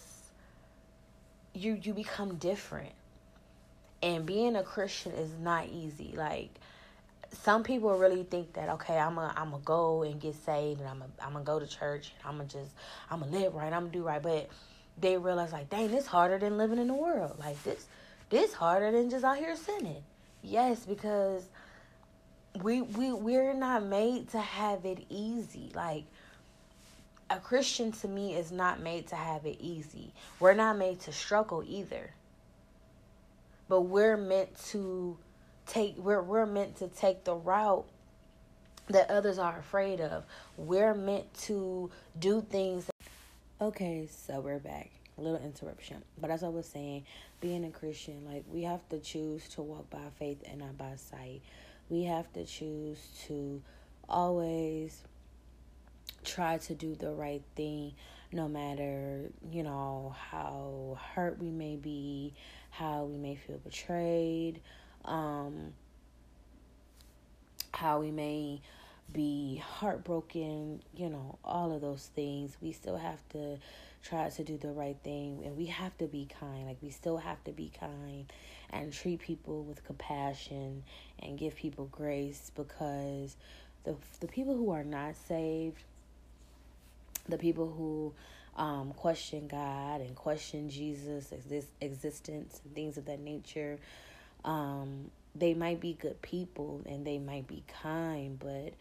you 1.54 1.80
you 1.82 1.94
become 1.94 2.36
different. 2.36 2.92
And 4.02 4.26
being 4.26 4.56
a 4.58 4.64
Christian 4.64 5.14
is 5.14 5.32
not 5.40 5.68
easy. 5.68 6.14
Like 6.16 6.50
some 7.32 7.64
people 7.64 7.98
really 7.98 8.24
think 8.24 8.54
that 8.54 8.70
okay, 8.70 8.98
I'm 8.98 9.18
a 9.18 9.34
I'm 9.36 9.52
gonna 9.52 9.64
go 9.64 10.04
and 10.04 10.20
get 10.20 10.36
saved, 10.36 10.80
and 10.80 10.90
I'm 10.90 11.02
a 11.02 11.26
I'm 11.26 11.34
gonna 11.34 11.46
go 11.46 11.60
to 11.60 11.68
church, 11.68 12.14
and 12.20 12.30
I'm 12.30 12.38
gonna 12.38 12.50
just 12.50 12.72
I'm 13.10 13.20
gonna 13.20 13.32
live 13.32 13.56
right, 13.56 13.74
I'm 13.74 13.84
gonna 13.84 13.92
do 13.92 14.04
right. 14.04 14.22
But 14.22 14.50
they 15.00 15.18
realize 15.18 15.52
like, 15.52 15.70
dang, 15.70 15.90
this 15.90 16.06
harder 16.06 16.38
than 16.38 16.58
living 16.58 16.80
in 16.80 16.88
the 16.88 16.94
world. 16.94 17.40
Like 17.40 17.62
this 17.64 17.88
this 18.30 18.54
harder 18.54 18.92
than 18.92 19.10
just 19.10 19.24
out 19.24 19.38
here 19.38 19.56
sinning. 19.56 20.04
Yes, 20.42 20.86
because 20.86 21.44
we 22.62 22.82
we 22.82 23.12
we're 23.12 23.54
not 23.54 23.84
made 23.86 24.30
to 24.30 24.40
have 24.40 24.86
it 24.86 25.06
easy. 25.10 25.72
Like 25.74 26.06
a 27.30 27.40
Christian 27.40 27.92
to 27.94 28.08
me 28.08 28.36
is 28.36 28.52
not 28.52 28.80
made 28.80 29.08
to 29.08 29.16
have 29.16 29.46
it 29.46 29.58
easy. 29.60 30.14
We're 30.40 30.54
not 30.54 30.78
made 30.78 31.00
to 31.02 31.12
struggle 31.12 31.64
either. 31.66 32.12
But 33.68 33.82
we're 33.82 34.18
meant 34.18 34.50
to 34.68 35.18
take 35.66 35.98
we're 35.98 36.22
we're 36.22 36.46
meant 36.46 36.78
to 36.78 36.88
take 36.88 37.24
the 37.24 37.36
route 37.36 37.86
that 38.88 39.10
others 39.10 39.40
are 39.40 39.58
afraid 39.58 40.02
of. 40.02 40.26
We're 40.58 40.94
meant 40.94 41.34
to 41.46 41.90
do 42.20 42.42
things 42.42 42.90
Okay, 43.64 44.10
so 44.12 44.42
we're 44.42 44.60
back. 44.60 44.90
A 45.18 45.22
little 45.22 45.40
interruption. 45.42 46.04
But 46.20 46.32
as 46.32 46.44
I 46.44 46.50
was 46.50 46.66
saying, 46.66 47.06
being 47.40 47.64
a 47.64 47.70
Christian, 47.70 48.26
like 48.26 48.44
we 48.52 48.64
have 48.64 48.82
to 48.90 49.00
choose 49.00 49.48
to 49.50 49.62
walk 49.62 49.90
by 49.90 50.00
faith 50.20 50.44
and 50.50 50.60
not 50.60 50.78
by 50.78 50.96
sight. 50.98 51.42
We 51.90 52.04
have 52.04 52.32
to 52.34 52.46
choose 52.46 53.00
to 53.28 53.62
always 54.10 55.04
try 56.24 56.58
to 56.58 56.74
do 56.74 56.96
the 56.96 57.12
right 57.12 57.44
thing 57.56 57.94
no 58.32 58.48
matter 58.48 59.30
you 59.52 59.62
know 59.62 60.16
how 60.32 60.98
hurt 61.14 61.38
we 61.40 61.50
may 61.52 61.76
be 61.76 62.34
how 62.70 63.04
we 63.04 63.18
may 63.18 63.36
feel 63.36 63.58
betrayed 63.58 64.60
um 65.06 65.74
how 67.74 68.00
we 68.00 68.10
may 68.12 68.62
be 69.12 69.62
heartbroken 69.66 70.82
you 70.96 71.10
know 71.10 71.38
all 71.44 71.72
of 71.74 71.82
those 71.82 72.10
things. 72.16 72.58
We 72.62 72.72
still 72.72 72.98
have 72.98 73.28
to 73.30 73.60
try 74.04 74.30
to 74.30 74.44
do 74.44 74.58
the 74.58 74.72
right 74.72 74.98
thing 75.04 75.42
and 75.46 75.56
we 75.58 75.66
have 75.68 75.98
to 75.98 76.06
be 76.08 76.28
kind 76.40 76.68
like 76.68 76.78
we 76.82 76.90
still 76.90 77.18
have 77.18 77.42
to 77.44 77.52
be 77.52 77.72
kind 77.80 78.26
and 78.70 78.92
treat 78.92 79.20
people 79.20 79.64
with 79.64 79.84
compassion 79.86 80.84
and 81.20 81.38
give 81.38 81.56
people 81.56 81.88
grace 81.92 82.52
because 82.56 83.38
the 83.86 83.96
the 84.20 84.28
people 84.28 84.58
who 84.58 84.72
are 84.72 84.84
not 84.84 85.16
saved 85.28 85.84
the 87.30 87.38
people 87.38 87.72
who 87.72 88.14
um, 88.56 88.94
question 88.96 89.48
God 89.48 90.02
and 90.02 90.16
question 90.16 90.70
Jesus' 90.70 91.32
exist- 91.32 91.72
existence 91.82 92.62
and 92.64 92.76
things 92.76 92.98
of 92.98 93.06
that 93.06 93.20
nature. 93.20 93.80
Um, 94.46 95.10
they 95.36 95.54
might 95.54 95.80
be 95.80 95.94
good 95.94 96.22
people 96.22 96.82
and 96.86 97.06
they 97.06 97.18
might 97.18 97.48
be 97.48 97.64
kind, 97.82 98.38
but 98.38 98.74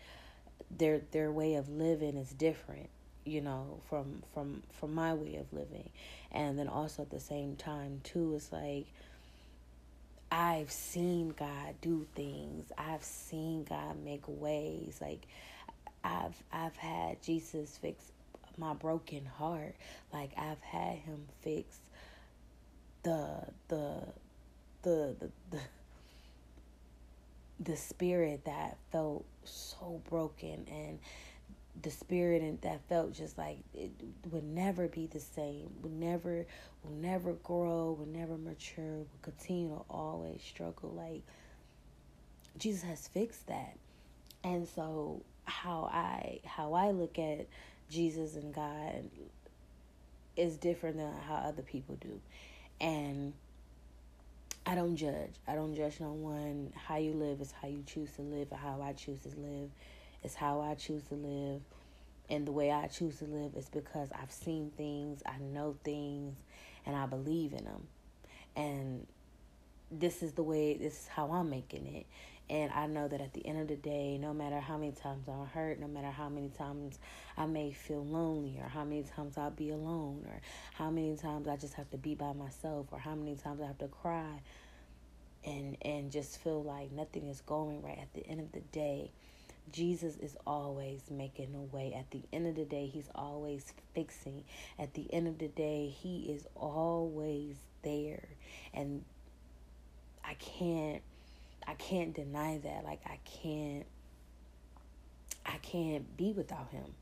their 0.77 1.01
their 1.13 1.31
way 1.31 1.55
of 1.55 1.69
living 1.69 2.17
is 2.17 2.31
different, 2.31 2.91
you 3.25 3.41
know, 3.41 3.81
from 3.89 4.23
from 4.35 4.63
from 4.73 4.95
my 4.95 5.15
way 5.15 5.37
of 5.37 5.53
living. 5.53 5.89
And 6.31 6.59
then 6.59 6.69
also 6.69 7.03
at 7.03 7.11
the 7.11 7.21
same 7.21 7.57
time 7.57 8.01
too, 8.05 8.35
it's 8.35 8.53
like 8.53 8.87
I've 10.31 10.71
seen 10.71 11.35
God 11.39 11.75
do 11.81 12.07
things. 12.15 12.73
I've 12.79 13.05
seen 13.05 13.65
God 13.65 14.03
make 14.03 14.23
ways. 14.27 14.99
Like 15.01 15.27
I've 16.03 16.43
I've 16.53 16.77
had 16.77 17.23
Jesus 17.23 17.79
fix 17.81 18.13
my 18.57 18.75
broken 18.75 19.27
heart. 19.27 19.75
Like 20.13 20.31
I've 20.39 20.61
had 20.61 20.97
him 20.99 21.27
fix 21.43 21.79
the 23.03 23.47
the 23.69 24.01
the 24.83 25.17
the 25.19 25.31
the, 25.51 25.61
the 27.61 27.77
spirit 27.77 28.45
that 28.47 28.79
felt 28.91 29.25
so 29.45 30.01
broken 30.09 30.67
and 30.71 30.99
the 31.81 31.91
spirit 31.91 32.43
and 32.43 32.61
that 32.61 32.81
felt 32.89 33.15
just 33.15 33.39
like 33.39 33.59
it 33.75 33.91
would 34.31 34.45
never 34.45 34.89
be 34.89 35.07
the 35.07 35.19
same 35.19 35.71
would 35.81 35.93
never 35.93 36.45
will 36.85 36.93
never 36.93 37.33
grow 37.33 37.97
will 37.99 38.07
never 38.07 38.37
mature 38.37 38.99
will 38.99 39.07
continue 39.23 39.69
to 39.69 39.83
always 39.89 40.41
struggle 40.43 40.91
like 40.91 41.23
jesus 42.59 42.83
has 42.83 43.09
fixed 43.09 43.47
that 43.47 43.75
and 44.45 44.69
so 44.69 45.23
how 45.45 45.89
i 45.91 46.39
how 46.45 46.75
i 46.75 46.91
look 46.91 47.19
at 47.19 47.47
Jesus 47.93 48.37
and 48.37 48.55
God 48.55 49.11
is 50.35 50.57
different 50.57 50.97
than 50.97 51.13
how 51.29 51.35
other 51.35 51.61
people 51.61 51.97
do. 52.01 52.21
And 52.81 53.35
I 54.65 54.75
don't 54.75 54.97
judge. 54.97 55.35
I 55.47 55.55
don't 55.55 55.75
judge 55.75 56.01
no 56.01 56.13
one. 56.13 56.73
How 56.75 56.97
you 56.97 57.13
live 57.13 57.43
is 57.43 57.53
how 57.53 57.69
you 57.69 57.83
choose 57.87 58.11
to 58.13 58.23
live, 58.23 58.49
or 58.51 58.57
how 58.57 58.81
I 58.83 58.95
choose 58.95 59.23
to 59.25 59.29
live 59.29 59.71
is 60.23 60.35
how 60.35 60.61
I 60.61 60.75
choose 60.75 61.03
to 61.05 61.15
live. 61.15 61.63
And 62.31 62.47
the 62.47 62.53
way 62.53 62.71
I 62.71 62.87
choose 62.87 63.19
to 63.19 63.25
live 63.25 63.55
is 63.57 63.69
because 63.69 64.09
I've 64.13 64.31
seen 64.31 64.71
things, 64.77 65.23
I 65.27 65.39
know 65.39 65.77
things, 65.85 66.37
and 66.87 66.97
I 66.97 67.07
believe 67.07 67.53
in 67.53 67.65
them. 67.65 67.87
And 68.57 69.07
this 69.91 70.23
is 70.23 70.33
the 70.33 70.43
way, 70.43 70.77
this 70.77 70.93
is 70.95 71.09
how 71.09 71.31
I'm 71.31 71.51
making 71.51 71.87
it. 71.87 72.07
And 72.49 72.73
I 72.73 72.87
know 72.87 73.09
that 73.09 73.21
at 73.21 73.33
the 73.33 73.47
end 73.47 73.61
of 73.61 73.69
the 73.69 73.77
day, 73.77 74.19
no 74.19 74.35
matter 74.35 74.61
how 74.61 74.77
many 74.77 74.93
times 74.93 75.27
I'm 75.29 75.47
hurt, 75.47 75.81
no 75.81 75.89
matter 75.89 76.11
how 76.11 76.29
many 76.29 76.49
times 76.49 76.99
I 77.37 77.47
may 77.47 77.73
feel 77.73 78.05
lonely, 78.05 78.59
or 78.61 78.69
how 78.69 78.85
many 78.85 79.05
times 79.05 79.39
I'll 79.39 79.51
be 79.51 79.71
alone, 79.71 80.25
or 80.27 80.41
how 80.75 80.91
many 80.91 81.17
times 81.17 81.49
I 81.49 81.57
just 81.57 81.75
have 81.75 81.91
to 81.91 81.99
be 81.99 82.15
by 82.15 82.33
myself, 82.33 82.87
or 82.93 82.99
how 82.99 83.15
many 83.15 83.37
times 83.37 83.61
I 83.63 83.67
have 83.67 83.79
to 83.79 83.89
cry 83.89 84.41
and 85.45 85.77
and 85.83 86.11
just 86.13 86.39
feel 86.39 86.63
like 86.63 86.93
nothing 86.93 87.27
is 87.29 87.41
going 87.41 87.83
right 87.83 87.99
at 87.99 88.13
the 88.15 88.27
end 88.27 88.41
of 88.41 88.53
the 88.53 88.61
day 88.61 89.11
Jesus 89.71 90.17
is 90.17 90.37
always 90.47 91.03
making 91.11 91.55
a 91.55 91.75
way. 91.75 91.95
At 91.97 92.11
the 92.11 92.23
end 92.33 92.47
of 92.47 92.57
the 92.57 92.65
day, 92.65 92.87
He's 92.87 93.09
always 93.15 93.73
fixing. 93.95 94.45
At 94.79 94.95
the 94.95 95.13
end 95.13 95.29
of 95.29 95.39
the 95.39 95.49
day, 95.49 95.89
He 95.89 96.33
is 96.33 96.47
always 96.57 97.57
there. 97.83 98.29
And 98.75 99.05
I 100.25 100.35
can't 100.35 101.03
I 101.67 101.75
can't 101.75 102.15
deny 102.15 102.59
that. 102.59 102.85
Like 102.85 103.01
I 103.07 103.19
can't 103.25 103.87
I 105.45 105.57
can't 105.59 106.17
be 106.17 106.33
without 106.33 106.71
him. 106.71 106.95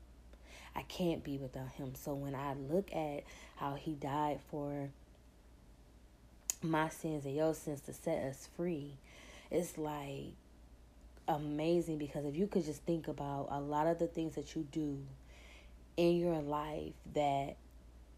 I 0.75 0.83
can't 0.83 1.23
be 1.23 1.37
without 1.37 1.71
him. 1.71 1.93
So 1.95 2.13
when 2.13 2.35
I 2.35 2.53
look 2.53 2.93
at 2.93 3.23
how 3.57 3.75
he 3.75 3.93
died 3.93 4.39
for 4.49 4.89
my 6.61 6.89
sins 6.89 7.25
and 7.25 7.35
your 7.35 7.53
sins 7.53 7.81
to 7.81 7.93
set 7.93 8.23
us 8.23 8.47
free, 8.55 8.93
it's 9.49 9.77
like 9.77 10.33
amazing 11.31 11.97
because 11.97 12.25
if 12.25 12.35
you 12.35 12.47
could 12.47 12.65
just 12.65 12.83
think 12.83 13.07
about 13.07 13.47
a 13.51 13.59
lot 13.59 13.87
of 13.87 13.99
the 13.99 14.07
things 14.07 14.35
that 14.35 14.55
you 14.55 14.67
do 14.71 14.99
in 15.97 16.17
your 16.17 16.41
life 16.41 16.93
that 17.13 17.57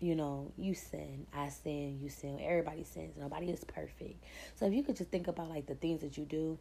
you 0.03 0.15
know, 0.15 0.51
you 0.58 0.74
sin, 0.74 1.25
I 1.34 1.48
sin, 1.48 2.00
you 2.01 2.10
sin, 2.10 2.38
everybody 2.41 2.84
sins. 2.84 3.15
Nobody 3.17 3.50
is 3.50 3.63
perfect. 3.63 4.22
So 4.55 4.65
if 4.65 4.74
you 4.74 4.84
could 4.84 4.98
just 4.98 5.10
think 5.10 5.29
about 5.29 5.50
like 5.50 5.65
the 5.65 5.75
things 5.75 6.01
that 6.01 6.17
you 6.17 6.25
do 6.25 6.60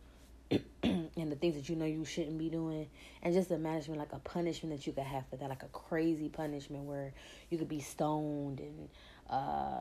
and 0.84 1.32
the 1.32 1.34
things 1.34 1.56
that 1.56 1.68
you 1.68 1.74
know 1.74 1.84
you 1.84 2.04
shouldn't 2.04 2.38
be 2.38 2.48
doing, 2.48 2.86
and 3.20 3.34
just 3.34 3.50
imagine 3.50 3.96
like 3.96 4.12
a 4.12 4.20
punishment 4.20 4.76
that 4.76 4.86
you 4.86 4.92
could 4.92 5.02
have 5.02 5.26
for 5.28 5.36
that, 5.36 5.48
like 5.48 5.64
a 5.64 5.68
crazy 5.68 6.28
punishment 6.28 6.84
where 6.84 7.12
you 7.50 7.58
could 7.58 7.68
be 7.68 7.80
stoned 7.80 8.60
and 8.60 8.88
uh, 9.28 9.80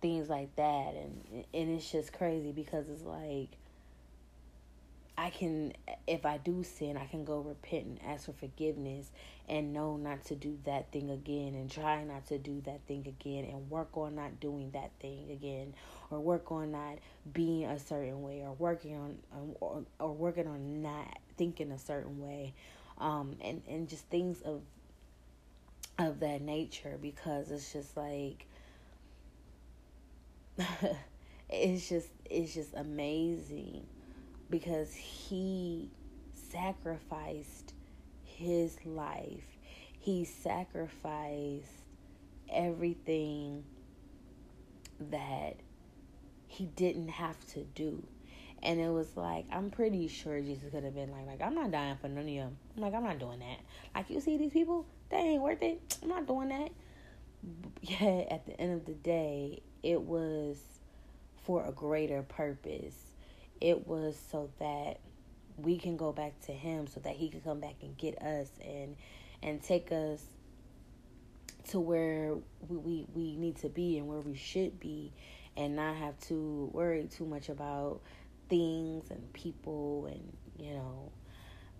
things 0.00 0.28
like 0.28 0.54
that, 0.54 0.94
and 0.94 1.44
and 1.52 1.70
it's 1.70 1.90
just 1.90 2.12
crazy 2.12 2.52
because 2.52 2.88
it's 2.88 3.02
like 3.02 3.48
I 5.20 5.28
can, 5.28 5.74
if 6.06 6.24
I 6.24 6.38
do 6.38 6.64
sin, 6.64 6.96
I 6.96 7.04
can 7.04 7.26
go 7.26 7.40
repent 7.40 7.84
and 7.84 8.00
ask 8.06 8.24
for 8.24 8.32
forgiveness 8.32 9.10
and 9.50 9.74
know 9.74 9.98
not 9.98 10.24
to 10.24 10.34
do 10.34 10.58
that 10.64 10.90
thing 10.92 11.10
again 11.10 11.54
and 11.54 11.70
try 11.70 12.02
not 12.04 12.26
to 12.28 12.38
do 12.38 12.62
that 12.64 12.80
thing 12.88 13.06
again 13.06 13.44
and 13.44 13.68
work 13.68 13.98
on 13.98 14.14
not 14.14 14.40
doing 14.40 14.70
that 14.70 14.92
thing 14.98 15.30
again 15.30 15.74
or 16.10 16.20
work 16.20 16.50
on 16.50 16.72
not 16.72 17.00
being 17.34 17.66
a 17.66 17.78
certain 17.78 18.22
way 18.22 18.40
or 18.40 18.54
working 18.54 18.96
on, 18.96 19.18
or, 19.60 19.84
or 19.98 20.14
working 20.14 20.46
on 20.46 20.80
not 20.80 21.18
thinking 21.36 21.70
a 21.70 21.78
certain 21.78 22.18
way. 22.18 22.54
Um, 22.96 23.36
and, 23.42 23.60
and 23.68 23.90
just 23.90 24.06
things 24.06 24.40
of, 24.40 24.62
of 25.98 26.20
that 26.20 26.40
nature 26.40 26.96
because 26.98 27.50
it's 27.50 27.74
just 27.74 27.94
like, 27.94 28.46
it's 31.50 31.90
just, 31.90 32.08
it's 32.24 32.54
just 32.54 32.72
amazing 32.72 33.86
because 34.50 34.92
he 34.92 35.88
sacrificed 36.34 37.72
his 38.24 38.76
life. 38.84 39.44
He 39.98 40.24
sacrificed 40.24 41.66
everything 42.50 43.64
that 45.10 45.56
he 46.46 46.66
didn't 46.66 47.08
have 47.08 47.38
to 47.46 47.60
do. 47.74 48.02
And 48.62 48.78
it 48.78 48.90
was 48.90 49.16
like, 49.16 49.46
I'm 49.50 49.70
pretty 49.70 50.08
sure 50.08 50.40
Jesus 50.40 50.70
could 50.70 50.84
have 50.84 50.94
been 50.94 51.10
like, 51.10 51.26
like, 51.26 51.40
I'm 51.40 51.54
not 51.54 51.70
dying 51.70 51.96
for 51.98 52.08
none 52.08 52.28
of 52.28 52.34
them. 52.34 52.56
I'm 52.76 52.82
like, 52.82 52.92
I'm 52.92 53.04
not 53.04 53.18
doing 53.18 53.38
that. 53.38 53.60
Like, 53.94 54.10
you 54.10 54.20
see 54.20 54.36
these 54.36 54.52
people? 54.52 54.84
They 55.08 55.16
ain't 55.16 55.42
worth 55.42 55.62
it. 55.62 55.98
I'm 56.02 56.08
not 56.08 56.26
doing 56.26 56.48
that. 56.48 56.70
Yeah, 57.82 58.24
at 58.30 58.44
the 58.44 58.60
end 58.60 58.74
of 58.74 58.84
the 58.84 58.92
day, 58.92 59.62
it 59.82 60.02
was 60.02 60.58
for 61.42 61.64
a 61.64 61.72
greater 61.72 62.20
purpose 62.20 63.09
it 63.60 63.86
was 63.86 64.18
so 64.30 64.50
that 64.58 65.00
we 65.56 65.78
can 65.78 65.96
go 65.96 66.12
back 66.12 66.38
to 66.40 66.52
him 66.52 66.86
so 66.86 67.00
that 67.00 67.12
he 67.12 67.28
can 67.28 67.40
come 67.40 67.60
back 67.60 67.74
and 67.82 67.96
get 67.96 68.20
us 68.22 68.48
and 68.64 68.96
and 69.42 69.62
take 69.62 69.92
us 69.92 70.22
to 71.68 71.78
where 71.78 72.34
we, 72.68 73.06
we, 73.14 73.36
need 73.36 73.56
to 73.56 73.68
be 73.68 73.96
and 73.98 74.08
where 74.08 74.20
we 74.20 74.34
should 74.34 74.80
be 74.80 75.12
and 75.56 75.76
not 75.76 75.94
have 75.96 76.18
to 76.20 76.68
worry 76.72 77.04
too 77.04 77.24
much 77.24 77.48
about 77.48 78.00
things 78.48 79.10
and 79.10 79.32
people 79.32 80.06
and 80.06 80.36
you 80.58 80.74
know 80.74 81.12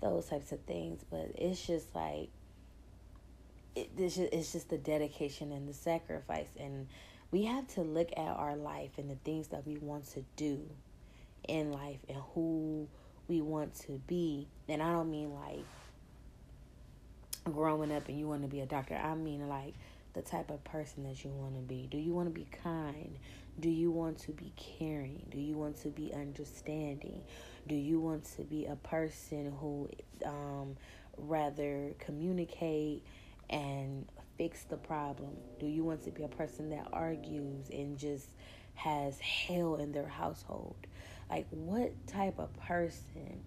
those 0.00 0.26
types 0.26 0.52
of 0.52 0.60
things. 0.60 1.04
But 1.10 1.32
it's 1.34 1.66
just 1.66 1.94
like 1.94 2.28
it, 3.74 3.90
it's, 3.96 4.16
just, 4.16 4.32
it's 4.32 4.52
just 4.52 4.70
the 4.70 4.78
dedication 4.78 5.52
and 5.52 5.68
the 5.68 5.74
sacrifice. 5.74 6.48
And 6.58 6.86
we 7.30 7.44
have 7.44 7.66
to 7.74 7.82
look 7.82 8.10
at 8.16 8.36
our 8.36 8.56
life 8.56 8.90
and 8.98 9.10
the 9.10 9.18
things 9.24 9.48
that 9.48 9.66
we 9.66 9.76
want 9.78 10.10
to 10.12 10.24
do 10.36 10.68
in 11.48 11.72
life 11.72 11.98
and 12.08 12.18
who 12.34 12.88
we 13.28 13.40
want 13.40 13.74
to 13.80 14.00
be. 14.06 14.48
And 14.68 14.82
I 14.82 14.92
don't 14.92 15.10
mean 15.10 15.32
like 15.34 15.64
growing 17.44 17.92
up 17.92 18.08
and 18.08 18.18
you 18.18 18.28
want 18.28 18.42
to 18.42 18.48
be 18.48 18.60
a 18.60 18.66
doctor. 18.66 18.94
I 18.94 19.14
mean 19.14 19.48
like 19.48 19.74
the 20.14 20.22
type 20.22 20.50
of 20.50 20.62
person 20.64 21.04
that 21.04 21.22
you 21.24 21.30
want 21.30 21.54
to 21.54 21.60
be. 21.60 21.88
Do 21.90 21.98
you 21.98 22.12
want 22.12 22.28
to 22.28 22.34
be 22.34 22.46
kind? 22.62 23.16
Do 23.58 23.68
you 23.68 23.90
want 23.90 24.18
to 24.20 24.32
be 24.32 24.52
caring? 24.56 25.24
Do 25.30 25.38
you 25.38 25.56
want 25.56 25.80
to 25.82 25.88
be 25.88 26.12
understanding? 26.14 27.22
Do 27.68 27.74
you 27.74 28.00
want 28.00 28.24
to 28.36 28.42
be 28.42 28.66
a 28.66 28.76
person 28.76 29.52
who 29.60 29.88
um, 30.24 30.76
rather 31.18 31.92
communicate 31.98 33.04
and 33.48 34.06
fix 34.38 34.62
the 34.64 34.76
problem? 34.76 35.36
Do 35.58 35.66
you 35.66 35.84
want 35.84 36.04
to 36.04 36.10
be 36.10 36.22
a 36.22 36.28
person 36.28 36.70
that 36.70 36.88
argues 36.92 37.68
and 37.70 37.98
just 37.98 38.28
has 38.74 39.18
hell 39.20 39.76
in 39.76 39.92
their 39.92 40.08
household? 40.08 40.76
Like, 41.30 41.46
what 41.50 41.92
type 42.06 42.38
of 42.38 42.52
person 42.60 43.40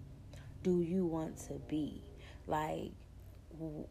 do 0.62 0.80
you 0.80 1.04
want 1.04 1.36
to 1.48 1.54
be? 1.68 2.02
Like, 2.46 2.92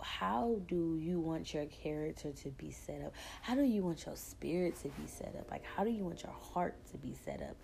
how 0.01 0.59
do 0.67 0.97
you 0.97 1.19
want 1.19 1.53
your 1.53 1.65
character 1.65 2.31
to 2.31 2.49
be 2.49 2.71
set 2.71 3.01
up? 3.01 3.13
How 3.41 3.55
do 3.55 3.63
you 3.63 3.83
want 3.83 4.05
your 4.05 4.15
spirit 4.15 4.75
to 4.81 4.89
be 4.89 5.07
set 5.07 5.35
up? 5.39 5.49
Like, 5.49 5.63
how 5.63 5.83
do 5.83 5.89
you 5.89 6.03
want 6.03 6.23
your 6.23 6.33
heart 6.33 6.75
to 6.91 6.97
be 6.97 7.15
set 7.23 7.41
up? 7.41 7.55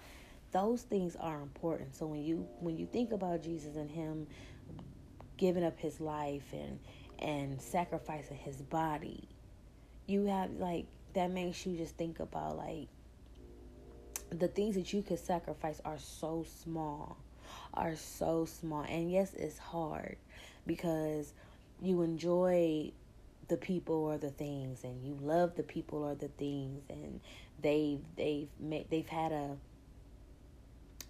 Those 0.52 0.84
things 0.84 1.16
are 1.16 1.42
important. 1.42 1.96
So 1.96 2.08
when 2.08 2.24
you 2.24 2.48
when 2.60 2.78
you 2.78 2.88
think 2.88 3.12
about 3.12 3.44
Jesus 3.44 3.76
and 3.76 3.90
him 3.90 4.28
giving 5.38 5.64
up 5.64 5.78
his 5.80 6.00
life 6.00 6.54
and 6.54 6.80
and 7.20 7.62
sacrificing 7.62 8.38
his 8.38 8.62
body, 8.62 9.28
you 10.08 10.26
have 10.26 10.52
like 10.54 10.86
that 11.14 11.32
makes 11.32 11.66
you 11.66 11.76
just 11.76 11.96
think 11.98 12.20
about 12.20 12.58
like 12.58 12.88
the 14.32 14.48
things 14.48 14.76
that 14.76 14.94
you 14.94 15.02
could 15.02 15.20
sacrifice 15.20 15.82
are 15.86 15.98
so 15.98 16.46
small, 16.64 17.18
are 17.74 17.96
so 17.96 18.46
small. 18.46 18.84
And 18.84 19.12
yes, 19.12 19.34
it's 19.34 19.58
hard 19.58 20.18
because 20.66 21.34
you 21.82 22.02
enjoy 22.02 22.92
the 23.48 23.58
people 23.58 23.96
or 23.96 24.18
the 24.18 24.30
things 24.30 24.84
and 24.84 25.04
you 25.04 25.18
love 25.22 25.56
the 25.56 25.64
people 25.64 26.04
or 26.04 26.14
the 26.14 26.28
things 26.28 26.84
and 26.90 27.20
they've 27.62 28.00
they've 28.16 28.48
they've 28.90 29.08
had 29.08 29.32
a 29.32 29.58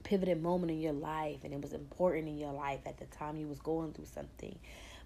pivoted 0.03 0.41
moment 0.41 0.71
in 0.71 0.79
your 0.79 0.93
life 0.93 1.39
and 1.43 1.53
it 1.53 1.61
was 1.61 1.73
important 1.73 2.29
in 2.29 2.37
your 2.37 2.53
life 2.53 2.79
at 2.85 2.97
the 2.97 3.05
time 3.05 3.35
you 3.35 3.47
was 3.47 3.59
going 3.59 3.91
through 3.91 4.05
something. 4.05 4.57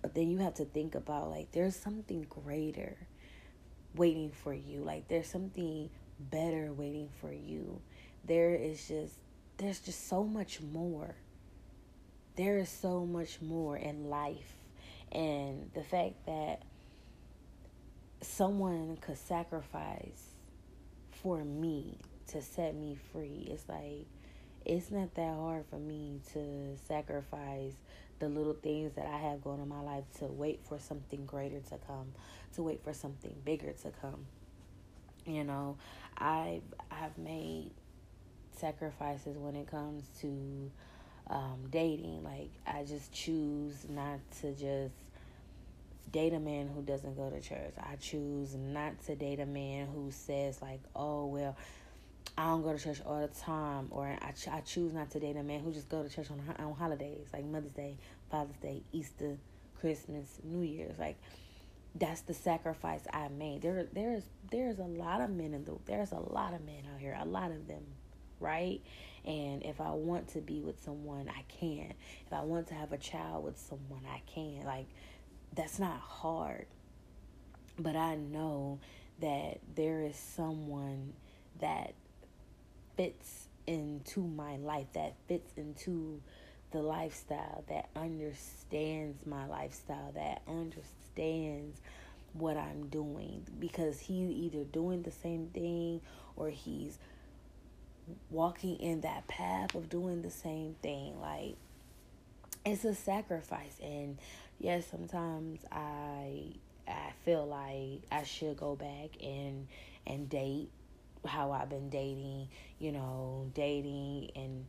But 0.01 0.13
then 0.13 0.29
you 0.29 0.37
have 0.39 0.53
to 0.55 0.65
think 0.65 0.95
about 0.95 1.31
like 1.31 1.51
there's 1.51 1.75
something 1.75 2.27
greater 2.29 2.95
waiting 3.95 4.31
for 4.31 4.53
you. 4.53 4.81
Like 4.81 5.07
there's 5.07 5.27
something 5.27 5.89
better 6.19 6.71
waiting 6.71 7.09
for 7.19 7.33
you 7.33 7.81
there 8.25 8.55
is 8.55 8.87
just 8.87 9.13
there's 9.57 9.79
just 9.79 10.07
so 10.07 10.23
much 10.23 10.59
more 10.61 11.15
there 12.35 12.57
is 12.57 12.69
so 12.69 13.05
much 13.05 13.41
more 13.41 13.77
in 13.77 14.09
life 14.09 14.53
and 15.11 15.69
the 15.75 15.83
fact 15.83 16.25
that 16.25 16.63
someone 18.21 18.97
could 19.01 19.17
sacrifice 19.17 20.29
for 21.21 21.43
me 21.43 21.97
to 22.27 22.41
set 22.41 22.73
me 22.75 22.97
free 23.11 23.47
it's 23.51 23.67
like 23.69 24.05
it's 24.65 24.91
not 24.91 25.13
that 25.15 25.35
hard 25.35 25.65
for 25.69 25.77
me 25.77 26.19
to 26.33 26.77
sacrifice 26.87 27.73
the 28.19 28.29
little 28.29 28.53
things 28.53 28.93
that 28.95 29.05
I 29.05 29.17
have 29.17 29.43
going 29.43 29.61
in 29.61 29.67
my 29.67 29.81
life 29.81 30.05
to 30.19 30.25
wait 30.25 30.61
for 30.67 30.79
something 30.79 31.25
greater 31.25 31.59
to 31.59 31.77
come, 31.87 32.13
to 32.55 32.63
wait 32.63 32.81
for 32.83 32.93
something 32.93 33.35
bigger 33.43 33.73
to 33.83 33.91
come. 34.01 34.25
You 35.25 35.43
know, 35.43 35.77
I've 36.17 36.63
I've 36.89 37.17
made 37.17 37.71
sacrifices 38.55 39.37
when 39.37 39.55
it 39.55 39.67
comes 39.67 40.05
to 40.21 40.71
um, 41.29 41.67
dating. 41.69 42.23
Like, 42.23 42.51
I 42.65 42.83
just 42.83 43.11
choose 43.11 43.85
not 43.89 44.19
to 44.41 44.51
just 44.53 44.95
date 46.11 46.33
a 46.33 46.39
man 46.39 46.69
who 46.73 46.81
doesn't 46.81 47.15
go 47.15 47.29
to 47.29 47.41
church. 47.41 47.73
I 47.79 47.95
choose 47.95 48.55
not 48.55 48.99
to 49.05 49.15
date 49.15 49.39
a 49.39 49.45
man 49.45 49.87
who 49.87 50.11
says, 50.11 50.61
like, 50.61 50.81
oh, 50.95 51.25
well, 51.25 51.55
I 52.37 52.45
don't 52.47 52.63
go 52.63 52.75
to 52.75 52.79
church 52.79 53.01
all 53.05 53.21
the 53.21 53.27
time, 53.27 53.87
or 53.91 54.07
I, 54.07 54.31
ch- 54.31 54.47
I 54.47 54.61
choose 54.61 54.93
not 54.93 55.11
to 55.11 55.19
date 55.19 55.35
a 55.35 55.43
man 55.43 55.59
who 55.59 55.71
just 55.71 55.89
go 55.89 56.01
to 56.01 56.09
church 56.09 56.27
on 56.31 56.41
on 56.57 56.73
holidays 56.73 57.27
like 57.31 57.45
Mother's 57.45 57.71
Day, 57.71 57.97
Father's 58.31 58.55
Day, 58.57 58.81
Easter, 58.91 59.37
Christmas, 59.79 60.39
New 60.43 60.61
Year's. 60.61 60.97
Like 60.97 61.17
that's 61.95 62.21
the 62.21 62.33
sacrifice 62.33 63.01
I 63.11 63.27
made. 63.27 63.61
There 63.61 63.87
there's 63.93 64.23
there's 64.49 64.79
a 64.79 64.85
lot 64.85 65.21
of 65.21 65.29
men 65.29 65.53
in 65.53 65.63
the 65.63 65.77
there's 65.85 66.11
a 66.11 66.19
lot 66.19 66.53
of 66.53 66.65
men 66.65 66.83
out 66.93 66.99
here, 66.99 67.15
a 67.19 67.25
lot 67.25 67.51
of 67.51 67.67
them, 67.67 67.83
right? 68.43 68.81
And 69.25 69.63
if 69.63 69.79
I 69.79 69.91
want 69.91 70.27
to 70.29 70.39
be 70.39 70.59
with 70.59 70.83
someone, 70.83 71.29
I 71.29 71.43
can. 71.47 71.93
If 72.27 72.33
I 72.33 72.41
want 72.41 72.67
to 72.67 72.73
have 72.73 72.91
a 72.91 72.97
child 72.97 73.43
with 73.43 73.57
someone, 73.57 74.03
I 74.07 74.21
can. 74.27 74.65
Like 74.65 74.87
that's 75.55 75.79
not 75.79 75.99
hard. 75.99 76.65
But 77.79 77.95
I 77.95 78.15
know 78.15 78.79
that 79.21 79.59
there 79.75 80.01
is 80.01 80.15
someone 80.15 81.13
that 81.59 81.93
fits 82.97 83.47
into 83.65 84.19
my 84.21 84.57
life, 84.57 84.87
that 84.93 85.15
fits 85.27 85.53
into 85.57 86.21
the 86.71 86.81
lifestyle, 86.81 87.63
that 87.69 87.89
understands 87.95 89.25
my 89.25 89.45
lifestyle, 89.47 90.11
that 90.15 90.41
understands 90.47 91.79
what 92.33 92.57
I'm 92.57 92.87
doing 92.87 93.45
because 93.59 93.99
he's 93.99 94.31
either 94.31 94.63
doing 94.63 95.03
the 95.03 95.11
same 95.11 95.47
thing 95.53 96.01
or 96.35 96.49
he's 96.49 96.97
walking 98.29 98.77
in 98.77 99.01
that 99.01 99.27
path 99.27 99.75
of 99.75 99.89
doing 99.89 100.21
the 100.21 100.29
same 100.29 100.75
thing. 100.81 101.19
Like, 101.19 101.55
it's 102.65 102.85
a 102.85 102.95
sacrifice. 102.95 103.77
And 103.81 104.17
yes, 104.59 104.85
sometimes 104.89 105.59
I 105.71 106.53
I 106.87 107.11
feel 107.23 107.45
like 107.45 108.01
I 108.11 108.23
should 108.23 108.57
go 108.57 108.75
back 108.75 109.21
and 109.21 109.67
and 110.05 110.29
date 110.29 110.69
how 111.25 111.51
I've 111.51 111.69
been 111.69 111.89
dating, 111.89 112.49
you 112.79 112.91
know, 112.91 113.49
dating 113.53 114.31
and 114.35 114.65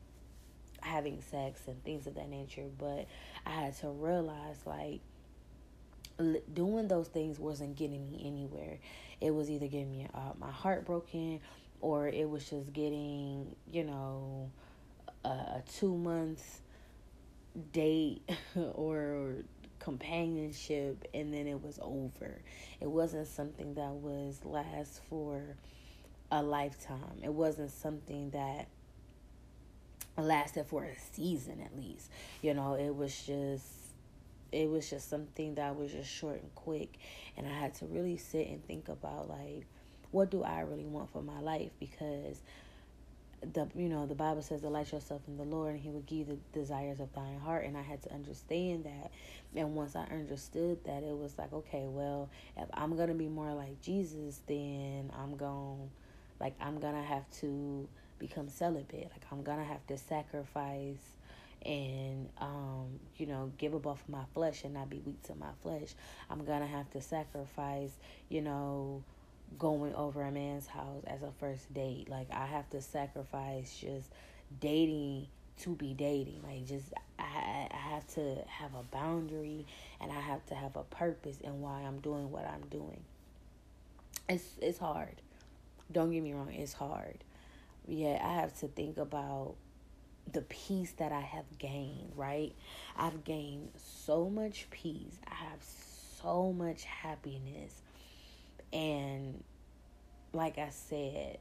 having 0.81 1.21
sex 1.23 1.63
and 1.67 1.83
things 1.85 2.07
of 2.07 2.15
that 2.15 2.29
nature. 2.29 2.67
But 2.79 3.07
I 3.47 3.51
had 3.51 3.77
to 3.79 3.89
realize 3.89 4.59
like 4.65 5.01
doing 6.53 6.87
those 6.87 7.09
things 7.09 7.39
wasn't 7.39 7.77
getting 7.77 8.07
me 8.11 8.23
anywhere. 8.25 8.79
It 9.21 9.35
was 9.35 9.51
either 9.51 9.67
getting 9.67 9.91
me 9.91 10.07
uh, 10.15 10.33
my 10.39 10.51
heart 10.51 10.85
broken 10.85 11.41
or 11.81 12.09
it 12.09 12.29
was 12.29 12.49
just 12.49 12.73
getting, 12.73 13.55
you 13.71 13.85
know, 13.85 14.51
a, 15.25 15.29
a 15.29 15.63
two 15.79 15.97
months 15.97 16.61
date 17.73 18.23
or 18.75 19.35
companionship 19.79 21.07
and 21.13 21.33
then 21.33 21.47
it 21.47 21.63
was 21.63 21.79
over. 21.83 22.41
It 22.81 22.91
wasn't 22.91 23.29
something 23.29 23.75
that 23.75 23.93
was 23.93 24.45
last 24.45 25.01
for 25.09 25.57
a 26.31 26.43
lifetime. 26.43 27.21
It 27.23 27.33
wasn't 27.33 27.71
something 27.71 28.31
that 28.31 28.69
lasted 30.17 30.67
for 30.67 30.85
a 30.85 30.97
season 31.13 31.61
at 31.61 31.77
least. 31.77 32.11
You 32.43 32.55
know, 32.55 32.75
it 32.75 32.95
was 32.95 33.15
just 33.27 33.67
it 34.53 34.71
was 34.71 34.89
just 34.89 35.11
something 35.11 35.57
that 35.57 35.77
was 35.77 35.93
just 35.93 36.09
short 36.11 36.41
and 36.41 36.55
quick 36.55 36.99
and 37.37 37.47
I 37.47 37.51
had 37.51 37.75
to 37.77 37.87
really 37.87 38.17
sit 38.17 38.47
and 38.49 38.65
think 38.65 38.89
about 38.89 39.29
like 39.29 39.67
what 40.15 40.31
do 40.31 40.45
I 40.45 40.61
really 40.61 40.85
want 40.87 41.11
for 41.11 41.23
my 41.23 41.41
life? 41.41 41.73
Because 41.81 42.41
the 43.53 43.69
you 43.75 43.91
know 43.91 44.07
the 44.07 44.15
bible 44.15 44.41
says 44.41 44.63
delight 44.63 44.91
yourself 44.91 45.21
in 45.29 45.37
the 45.37 45.43
lord 45.45 45.73
and 45.73 45.81
he 45.81 45.91
will 45.91 46.01
give 46.01 46.17
you 46.17 46.25
the 46.25 46.59
desires 46.59 47.01
of 47.01 47.13
thine 47.15 47.39
heart. 47.41 47.67
And 47.67 47.77
i 47.77 47.83
had 47.83 48.01
to 48.05 48.13
understand 48.15 48.85
that. 48.85 49.11
And 49.55 49.75
once 49.75 49.97
i 49.97 50.05
understood 50.05 50.83
that 50.85 51.03
it 51.03 51.19
was 51.19 51.37
like 51.37 51.53
okay 51.53 51.85
well 51.87 52.31
if 52.57 52.69
i'm 52.73 52.97
gonna 52.97 53.13
be 53.15 53.29
more 53.29 53.53
like 53.53 53.83
jesus 53.83 54.41
then 54.47 55.11
i'm 55.19 55.37
gonna 55.37 55.83
like 56.41 56.55
i'm 56.61 56.79
gonna 56.81 57.03
have 57.03 57.31
to 57.41 57.87
become 58.19 58.49
celibate. 58.49 59.11
Like 59.11 59.27
i'm 59.31 59.43
gonna 59.43 59.65
have 59.65 59.85
to 59.89 59.99
sacrifice 59.99 61.05
and 61.67 62.29
um 62.39 63.01
you 63.17 63.27
know 63.27 63.51
give 63.59 63.75
up 63.75 63.87
off 63.87 64.03
my 64.09 64.25
flesh 64.33 64.65
and 64.65 64.75
not 64.75 64.89
be 64.89 65.03
weak 65.05 65.23
to 65.25 65.35
my 65.35 65.51
flesh. 65.63 65.95
I'm 66.31 66.45
gonna 66.45 66.69
have 66.69 66.89
to 66.93 67.03
sacrifice 67.03 67.91
you 68.31 68.41
know 68.41 69.03
going 69.59 69.95
over 69.95 70.23
a 70.23 70.31
man's 70.31 70.67
house 70.67 71.03
as 71.07 71.23
a 71.23 71.31
first 71.39 71.73
date. 71.73 72.09
Like 72.09 72.29
I 72.33 72.47
have 72.47 72.69
to 72.71 72.81
sacrifice 72.81 73.77
just 73.81 74.11
dating 74.61 75.29
to 75.61 75.71
be 75.75 75.95
dating. 75.95 76.41
Like 76.47 76.67
just 76.67 76.93
I 77.19 77.69
I 77.71 77.95
have 77.95 78.07
to 78.15 78.37
have 78.47 78.75
a 78.75 78.83
boundary 78.91 79.67
and 80.01 80.11
I 80.11 80.21
have 80.21 80.45
to 80.47 80.55
have 80.55 80.77
a 80.77 80.83
purpose 80.85 81.39
in 81.41 81.61
why 81.61 81.83
I'm 81.83 82.01
doing 82.01 82.31
what 82.31 82.47
I'm 82.47 82.69
doing. 82.71 83.01
It's 84.29 84.45
it's 84.61 84.79
hard. 84.79 85.21
Don't 85.93 86.11
get 86.11 86.23
me 86.23 86.33
wrong, 86.33 86.53
it's 86.53 86.73
hard. 86.73 87.19
Yeah, 87.87 88.19
I 88.23 88.41
have 88.41 88.59
to 88.61 88.69
think 88.69 88.97
about 88.97 89.55
the 90.33 90.41
peace 90.43 90.93
that 90.93 91.13
I 91.13 91.21
have 91.21 91.45
gained, 91.59 92.13
right? 92.17 92.55
I've 92.97 93.25
gained 93.25 93.69
so 93.77 94.31
much 94.31 94.67
peace. 94.71 95.19
I 95.31 95.35
have 95.35 95.63
so 96.23 96.53
much 96.53 96.85
happiness 96.85 97.83
and 98.75 99.43
like 100.35 100.59
I 100.59 100.69
said, 100.71 101.39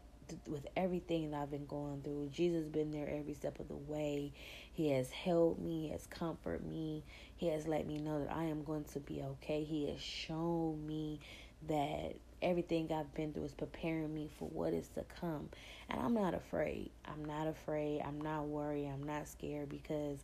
with 0.48 0.66
everything 0.78 1.32
that 1.32 1.42
I've 1.42 1.52
been 1.52 1.66
going 1.66 2.02
through, 2.02 2.30
Jesus 2.32 2.64
has 2.64 2.72
been 2.72 2.92
there 2.92 3.10
every 3.10 3.34
step 3.34 3.60
of 3.60 3.68
the 3.68 3.76
way. 3.76 4.32
He 4.74 4.92
has 4.92 5.12
held 5.12 5.60
me, 5.60 5.88
he 5.88 5.90
has 5.90 6.08
comforted 6.08 6.66
me. 6.66 7.04
He 7.36 7.48
has 7.50 7.68
let 7.68 7.86
me 7.86 7.98
know 7.98 8.24
that 8.24 8.34
I 8.34 8.46
am 8.46 8.64
going 8.64 8.86
to 8.86 9.00
be 9.00 9.22
okay. 9.22 9.64
He 9.64 9.90
has 9.90 10.00
shown 10.00 10.86
me 10.88 11.20
that 11.68 12.16
everything 12.42 12.92
I've 12.92 13.14
been 13.16 13.34
through 13.34 13.46
is 13.46 13.54
preparing 13.54 14.14
me 14.14 14.30
for 14.38 14.48
what 14.50 14.74
is 14.74 14.88
to 14.90 15.04
come. 15.20 15.50
And 15.90 16.00
I'm 16.00 16.14
not 16.14 16.34
afraid. 16.34 16.92
I'm 17.06 17.26
not 17.26 17.48
afraid. 17.48 18.02
I'm 18.06 18.22
not 18.22 18.46
worried. 18.46 18.88
I'm 18.88 19.04
not 19.04 19.28
scared 19.28 19.70
because 19.70 20.20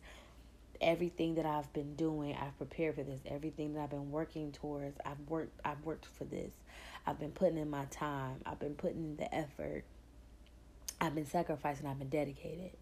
everything 0.80 1.34
that 1.34 1.46
I've 1.46 1.72
been 1.72 1.94
doing, 1.94 2.36
I've 2.40 2.56
prepared 2.56 2.94
for 2.96 3.02
this. 3.02 3.20
Everything 3.26 3.74
that 3.74 3.80
I've 3.82 3.90
been 3.90 4.10
working 4.10 4.52
towards, 4.52 4.98
I've 5.04 5.20
worked 5.28 5.60
I've 5.64 5.82
worked 5.84 6.06
for 6.06 6.24
this. 6.24 6.52
I've 7.06 7.18
been 7.18 7.32
putting 7.32 7.58
in 7.58 7.70
my 7.70 7.84
time. 7.86 8.40
I've 8.46 8.58
been 8.58 8.74
putting 8.74 9.04
in 9.04 9.16
the 9.16 9.34
effort. 9.34 9.84
I've 11.00 11.14
been 11.14 11.26
sacrificing. 11.26 11.86
I've 11.86 11.98
been 11.98 12.08
dedicated. 12.08 12.72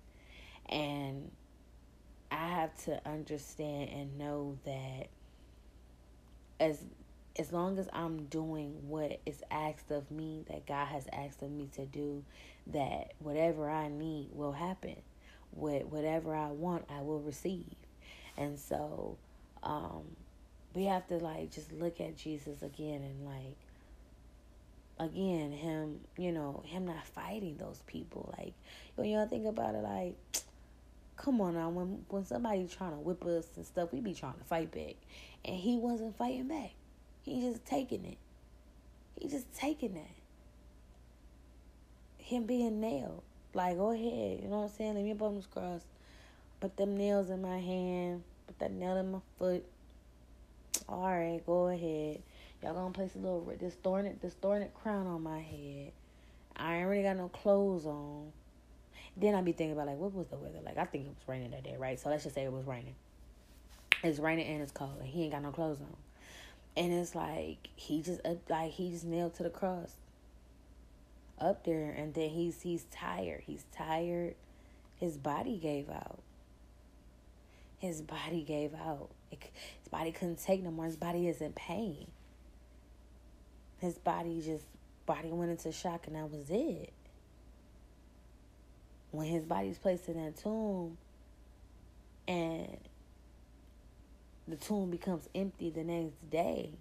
And 0.69 1.31
I 2.31 2.49
have 2.49 2.77
to 2.85 3.01
understand 3.09 3.91
and 3.91 4.19
know 4.19 4.59
that 4.65 5.09
as 6.61 6.85
as 7.39 7.53
long 7.53 7.79
as 7.79 7.89
I'm 7.93 8.25
doing 8.25 8.89
what 8.89 9.21
is 9.25 9.43
asked 9.51 9.93
of 9.93 10.11
me, 10.11 10.45
that 10.49 10.67
God 10.67 10.87
has 10.89 11.07
asked 11.13 11.41
of 11.43 11.53
me 11.53 11.69
to 11.77 11.87
do, 11.87 12.25
that 12.67 13.13
whatever 13.21 13.71
I 13.71 13.89
need 13.89 14.31
will 14.33 14.53
happen. 14.53 14.97
What 15.53 15.87
whatever 15.87 16.35
I 16.35 16.49
want, 16.49 16.85
I 16.91 17.01
will 17.01 17.21
receive. 17.21 17.77
And 18.37 18.59
so, 18.59 19.17
um, 19.63 20.17
we 20.75 20.85
have 20.85 21.07
to 21.09 21.17
like 21.19 21.51
just 21.51 21.73
look 21.73 22.01
at 22.01 22.17
Jesus 22.17 22.63
again 22.63 23.03
and 23.03 23.25
like 23.25 23.57
again 24.99 25.53
him 25.53 26.01
you 26.17 26.33
know 26.33 26.63
him 26.65 26.87
not 26.87 27.07
fighting 27.07 27.57
those 27.59 27.83
people. 27.87 28.35
Like 28.39 28.55
when 28.97 29.09
y'all 29.09 29.27
think 29.27 29.47
about 29.47 29.75
it 29.75 29.83
like 29.83 30.17
come 31.17 31.41
on 31.41 31.55
now. 31.55 31.69
When 31.69 32.05
when 32.09 32.25
somebody 32.25 32.67
trying 32.67 32.93
to 32.93 32.99
whip 32.99 33.25
us 33.25 33.47
and 33.57 33.67
stuff 33.67 33.93
we 33.93 34.01
be 34.01 34.15
trying 34.15 34.35
to 34.35 34.45
fight 34.45 34.73
back. 34.73 34.97
And 35.45 35.57
he 35.57 35.77
wasn't 35.77 36.17
fighting 36.17 36.49
back. 36.49 36.71
He 37.23 37.41
just 37.41 37.65
taking 37.67 38.05
it. 38.05 38.19
He 39.19 39.29
just 39.29 39.53
taking 39.55 39.95
that. 39.95 40.15
Him 42.19 42.45
being 42.45 42.81
nailed. 42.81 43.23
Like 43.55 43.77
go 43.77 43.91
ahead. 43.91 44.41
You 44.43 44.49
know 44.49 44.61
what 44.61 44.71
i'm 44.71 44.77
saying? 44.77 44.95
Let 44.95 45.05
me 45.05 45.13
bum 45.15 45.37
this 45.37 45.47
cross. 45.47 45.83
Put 46.61 46.77
them 46.77 46.97
nails 46.97 47.31
in 47.31 47.43
my 47.43 47.59
hand. 47.59 48.23
Put 48.47 48.59
that 48.61 48.73
nail 48.73 48.97
in 48.97 49.13
my 49.13 49.21
foot. 49.39 49.65
All 50.89 51.03
right 51.03 51.43
go 51.45 51.69
ahead 51.69 52.23
Y'all 52.63 52.75
gonna 52.75 52.91
place 52.91 53.15
a 53.15 53.19
little 53.19 53.53
this 53.61 53.75
thorny 53.75 54.13
this 54.21 54.35
thorny 54.35 54.67
crown 54.83 55.07
on 55.07 55.23
my 55.23 55.39
head. 55.39 55.93
I 56.57 56.79
ain't 56.79 56.89
really 56.89 57.05
got 57.05 57.17
no 57.17 57.29
clothes 57.29 57.87
on. 57.87 58.33
Then 59.17 59.35
I 59.35 59.43
be 59.43 59.53
thinking 59.53 59.73
about 59.73 59.87
like 59.87 59.99
what 59.99 60.13
was 60.13 60.27
the 60.27 60.37
weather 60.37 60.59
like? 60.65 60.77
I 60.77 60.85
think 60.85 61.07
it 61.07 61.11
was 61.11 61.29
raining 61.29 61.53
that 61.53 61.63
day, 61.63 61.77
right? 61.79 61.99
So 62.01 62.09
let's 62.09 62.25
just 62.25 62.35
say 62.35 62.43
it 62.43 62.53
was 62.53 62.67
raining. 62.67 62.97
It's 64.03 64.19
raining 64.19 64.47
and 64.47 64.63
it's 64.63 64.73
cold, 64.73 64.97
and 64.99 65.09
he 65.09 65.23
ain't 65.23 65.33
got 65.33 65.43
no 65.43 65.51
clothes 65.51 65.81
on. 65.81 65.97
And 66.77 66.93
it's 66.93 67.15
like 67.15 67.69
he 67.77 68.03
just 68.03 68.21
like 68.49 68.73
he 68.73 68.91
just 68.91 69.05
nailed 69.05 69.35
to 69.35 69.45
the 69.45 69.51
cross 69.51 69.93
up 71.41 71.65
there, 71.65 71.95
and 71.97 72.13
then 72.13 72.31
he's 72.31 72.61
he's 72.63 72.85
tired. 72.91 73.43
He's 73.47 73.65
tired. 73.73 74.35
His 74.97 75.17
body 75.17 75.59
gave 75.59 75.89
out. 75.89 76.19
His 77.79 78.03
body 78.03 78.43
gave 78.43 78.75
out. 78.75 79.11
It, 79.31 79.39
his 79.79 79.89
body 79.89 80.11
couldn't 80.11 80.43
take 80.43 80.65
no 80.65 80.73
more. 80.73 80.87
His 80.87 80.97
body 80.97 81.29
is 81.29 81.41
in 81.41 81.53
pain 81.53 82.09
his 83.79 83.99
body 83.99 84.43
just 84.45 84.65
body 85.07 85.31
went 85.31 85.51
into 85.51 85.73
shock 85.73 86.07
and 86.07 86.17
that 86.17 86.31
was 86.31 86.51
it. 86.51 86.93
When 89.11 89.27
his 89.27 89.45
body's 89.45 89.79
placed 89.79 90.09
in 90.09 90.23
that 90.23 90.37
tomb 90.37 90.99
and 92.27 92.77
the 94.47 94.57
tomb 94.57 94.91
becomes 94.91 95.29
empty 95.35 95.71
the 95.71 95.85
next 95.85 96.31
day, 96.31 96.73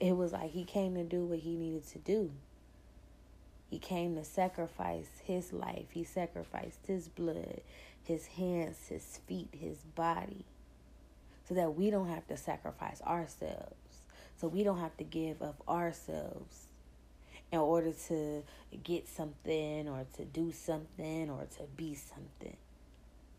it 0.00 0.16
was 0.16 0.32
like 0.32 0.50
he 0.50 0.64
came 0.64 0.94
to 0.94 1.04
do 1.04 1.24
what 1.24 1.38
he 1.38 1.56
needed 1.56 1.86
to 1.88 1.98
do. 1.98 2.30
He 3.70 3.78
came 3.78 4.14
to 4.16 4.24
sacrifice 4.24 5.08
his 5.24 5.52
life. 5.52 5.86
He 5.90 6.04
sacrificed 6.04 6.86
his 6.86 7.08
blood, 7.08 7.60
his 8.02 8.26
hands, 8.26 8.76
his 8.88 9.20
feet, 9.26 9.48
his 9.52 9.78
body, 9.94 10.44
so 11.48 11.54
that 11.54 11.74
we 11.74 11.90
don't 11.90 12.08
have 12.08 12.26
to 12.28 12.36
sacrifice 12.36 13.00
ourselves. 13.02 13.74
So 14.44 14.48
we 14.48 14.62
don't 14.62 14.80
have 14.80 14.94
to 14.98 15.04
give 15.04 15.40
of 15.40 15.54
ourselves 15.66 16.66
in 17.50 17.60
order 17.60 17.94
to 18.08 18.42
get 18.82 19.08
something 19.08 19.88
or 19.88 20.04
to 20.18 20.26
do 20.26 20.52
something 20.52 21.30
or 21.30 21.46
to 21.56 21.62
be 21.78 21.94
something. 21.94 22.54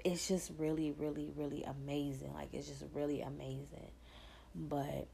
It's 0.04 0.28
just 0.28 0.52
really, 0.58 0.96
really, 0.98 1.30
really 1.36 1.64
amazing. 1.64 2.34
Like, 2.34 2.50
it's 2.54 2.68
just 2.68 2.84
really 2.96 3.22
amazing. 3.22 3.92
But 4.56 5.06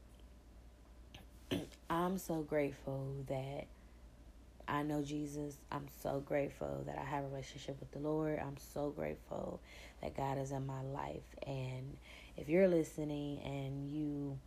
I'm 1.90 2.16
so 2.16 2.36
grateful 2.36 3.14
that 3.28 3.66
I 4.66 4.84
know 4.84 5.02
Jesus. 5.02 5.58
I'm 5.70 5.88
so 6.02 6.20
grateful 6.20 6.84
that 6.86 6.96
I 6.96 7.04
have 7.04 7.24
a 7.24 7.28
relationship 7.28 7.78
with 7.80 7.92
the 7.92 7.98
Lord. 7.98 8.38
I'm 8.38 8.56
so 8.72 8.88
grateful 8.88 9.60
that 10.00 10.16
God 10.16 10.38
is 10.38 10.52
in 10.52 10.64
my 10.64 10.80
life. 10.80 11.36
And 11.46 11.98
if 12.38 12.48
you're 12.48 12.68
listening 12.68 13.40
and 13.44 13.92
you 13.92 14.38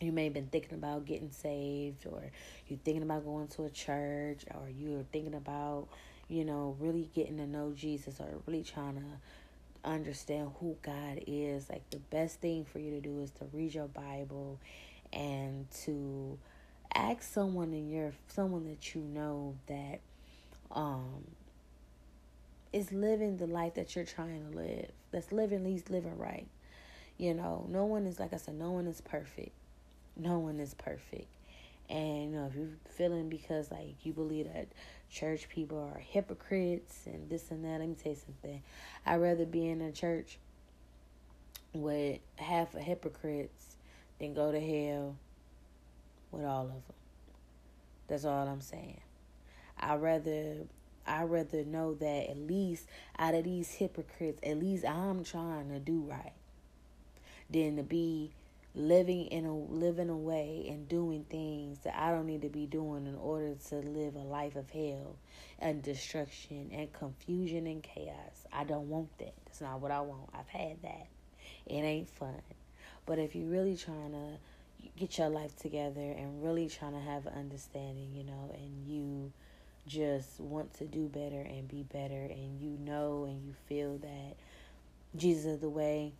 you 0.00 0.12
may 0.12 0.24
have 0.24 0.34
been 0.34 0.46
thinking 0.46 0.74
about 0.74 1.04
getting 1.04 1.30
saved 1.30 2.06
or 2.06 2.22
you're 2.66 2.78
thinking 2.84 3.02
about 3.02 3.24
going 3.24 3.48
to 3.48 3.64
a 3.64 3.70
church 3.70 4.44
or 4.54 4.68
you're 4.68 5.04
thinking 5.12 5.34
about 5.34 5.88
you 6.28 6.44
know 6.44 6.76
really 6.78 7.10
getting 7.14 7.36
to 7.38 7.46
know 7.46 7.72
jesus 7.74 8.20
or 8.20 8.28
really 8.46 8.62
trying 8.62 8.94
to 8.94 9.88
understand 9.88 10.50
who 10.60 10.76
god 10.82 11.20
is 11.26 11.68
like 11.68 11.88
the 11.90 11.98
best 12.10 12.40
thing 12.40 12.64
for 12.64 12.78
you 12.78 12.90
to 12.90 13.00
do 13.00 13.20
is 13.20 13.30
to 13.30 13.44
read 13.52 13.74
your 13.74 13.86
bible 13.86 14.58
and 15.12 15.70
to 15.70 16.38
ask 16.94 17.22
someone 17.22 17.72
in 17.72 17.88
your 17.88 18.12
someone 18.28 18.64
that 18.64 18.94
you 18.94 19.00
know 19.00 19.54
that 19.66 20.00
um 20.70 21.24
is 22.72 22.92
living 22.92 23.36
the 23.38 23.46
life 23.46 23.74
that 23.74 23.96
you're 23.96 24.04
trying 24.04 24.50
to 24.50 24.56
live 24.56 24.90
that's 25.10 25.32
living 25.32 25.64
least 25.64 25.90
living 25.90 26.18
right. 26.18 26.46
You 27.16 27.34
know 27.34 27.66
no 27.68 27.84
one 27.84 28.06
is 28.06 28.20
like 28.20 28.32
i 28.32 28.36
said 28.36 28.54
no 28.54 28.70
one 28.70 28.86
is 28.86 29.00
perfect 29.00 29.57
no 30.18 30.38
one 30.38 30.60
is 30.60 30.74
perfect. 30.74 31.28
And 31.88 32.32
you 32.32 32.38
know, 32.38 32.46
if 32.46 32.54
you're 32.54 32.68
feeling 32.90 33.28
because 33.28 33.70
like 33.70 34.04
you 34.04 34.12
believe 34.12 34.52
that 34.52 34.68
church 35.10 35.48
people 35.48 35.90
are 35.94 35.98
hypocrites 35.98 37.02
and 37.06 37.30
this 37.30 37.50
and 37.50 37.64
that, 37.64 37.80
let 37.80 37.88
me 37.88 37.94
tell 37.94 38.12
you 38.12 38.18
something. 38.18 38.62
I'd 39.06 39.16
rather 39.16 39.46
be 39.46 39.68
in 39.68 39.80
a 39.80 39.92
church 39.92 40.38
with 41.72 42.18
half 42.36 42.74
of 42.74 42.82
hypocrites 42.82 43.76
than 44.18 44.34
go 44.34 44.52
to 44.52 44.60
hell 44.60 45.16
with 46.30 46.44
all 46.44 46.64
of 46.64 46.68
them. 46.68 46.82
That's 48.08 48.24
all 48.24 48.46
I'm 48.46 48.60
saying. 48.60 49.00
I'd 49.80 50.02
rather 50.02 50.66
I 51.06 51.22
rather 51.22 51.64
know 51.64 51.94
that 51.94 52.30
at 52.30 52.36
least 52.36 52.86
out 53.18 53.34
of 53.34 53.44
these 53.44 53.70
hypocrites, 53.70 54.40
at 54.42 54.58
least 54.58 54.84
I'm 54.84 55.24
trying 55.24 55.70
to 55.70 55.78
do 55.78 56.00
right 56.00 56.34
than 57.50 57.76
to 57.76 57.82
be 57.82 58.32
living 58.78 59.26
in 59.26 59.44
a 59.44 59.54
living 59.54 60.08
away 60.08 60.66
and 60.68 60.88
doing 60.88 61.24
things 61.28 61.78
that 61.80 62.00
I 62.00 62.12
don't 62.12 62.26
need 62.26 62.42
to 62.42 62.48
be 62.48 62.64
doing 62.64 63.06
in 63.06 63.16
order 63.16 63.54
to 63.68 63.74
live 63.76 64.14
a 64.14 64.20
life 64.20 64.54
of 64.54 64.70
hell 64.70 65.16
and 65.58 65.82
destruction 65.82 66.70
and 66.72 66.92
confusion 66.92 67.66
and 67.66 67.82
chaos. 67.82 68.46
I 68.52 68.64
don't 68.64 68.88
want 68.88 69.16
that. 69.18 69.34
That's 69.44 69.60
not 69.60 69.80
what 69.80 69.90
I 69.90 70.00
want. 70.00 70.30
I've 70.32 70.48
had 70.48 70.80
that. 70.82 71.08
It 71.66 71.80
ain't 71.80 72.08
fun. 72.08 72.40
But 73.04 73.18
if 73.18 73.34
you're 73.34 73.48
really 73.48 73.76
trying 73.76 74.12
to 74.12 74.38
get 74.96 75.18
your 75.18 75.28
life 75.28 75.56
together 75.56 76.00
and 76.00 76.42
really 76.42 76.68
trying 76.68 76.92
to 76.92 77.00
have 77.00 77.26
an 77.26 77.34
understanding, 77.34 78.12
you 78.14 78.22
know, 78.22 78.54
and 78.54 78.86
you 78.86 79.32
just 79.88 80.38
want 80.38 80.72
to 80.74 80.84
do 80.84 81.08
better 81.08 81.40
and 81.40 81.66
be 81.66 81.82
better 81.82 82.28
and 82.30 82.60
you 82.60 82.76
know 82.78 83.24
and 83.24 83.42
you 83.44 83.54
feel 83.66 83.96
that 83.98 84.36
Jesus 85.16 85.46
is 85.46 85.60
the 85.60 85.68
way, 85.68 86.12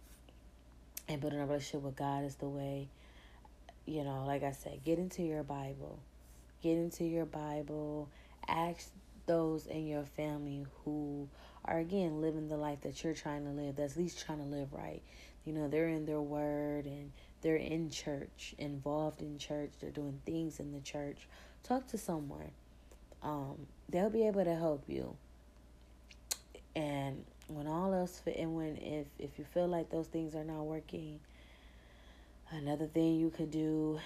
and 1.09 1.21
building 1.21 1.41
a 1.41 1.47
relationship 1.47 1.83
with 1.83 1.97
God 1.97 2.25
is 2.25 2.37
the 2.37 2.49
way. 2.49 2.89
You 3.87 4.05
know, 4.05 4.25
like 4.27 4.43
I 4.43 4.53
said, 4.53 4.85
get 4.85 4.99
into 4.99 5.23
your 5.23 5.43
Bible. 5.43 5.99
Get 6.63 6.77
into 6.77 7.05
your 7.05 7.25
Bible. 7.25 8.09
Ask 8.47 8.91
those 9.27 9.67
in 9.67 9.87
your 9.87 10.05
family 10.05 10.67
who 10.85 11.29
are 11.65 11.79
again 11.79 12.21
living 12.21 12.49
the 12.49 12.57
life 12.57 12.81
that 12.83 13.05
you're 13.05 13.15
trying 13.15 13.45
to 13.45 13.51
live, 13.51 13.77
that's 13.77 13.93
at 13.93 13.99
least 13.99 14.25
trying 14.25 14.39
to 14.39 14.45
live 14.45 14.73
right. 14.73 15.03
You 15.45 15.53
know, 15.53 15.69
they're 15.69 15.89
in 15.89 16.07
their 16.07 16.21
word 16.21 16.87
and 16.87 17.13
they're 17.43 17.57
in 17.57 17.91
church, 17.91 18.55
involved 18.59 19.23
in 19.23 19.39
church, 19.39 19.71
they're 19.81 19.91
doing 19.91 20.21
things 20.27 20.61
in 20.61 20.73
the 20.73 20.81
church. 20.81 21.29
Talk 21.63 21.87
to 21.89 21.99
someone. 21.99 22.51
Um, 23.23 23.67
they'll 23.89 24.11
be 24.11 24.27
able 24.27 24.45
to 24.45 24.55
help 24.55 24.85
you. 24.87 25.17
And 26.75 27.25
when 27.49 27.67
all 27.67 27.93
else 27.93 28.21
fit 28.21 28.37
and 28.39 28.55
when 28.55 28.77
if 28.77 29.07
if 29.19 29.39
you 29.39 29.45
feel 29.53 29.67
like 29.67 29.91
those 29.91 30.07
things 30.07 30.35
are 30.35 30.45
not 30.45 30.63
working 30.65 31.19
another 32.53 32.87
thing 32.87 33.19
you 33.19 33.31
could 33.31 33.51
do 33.51 33.99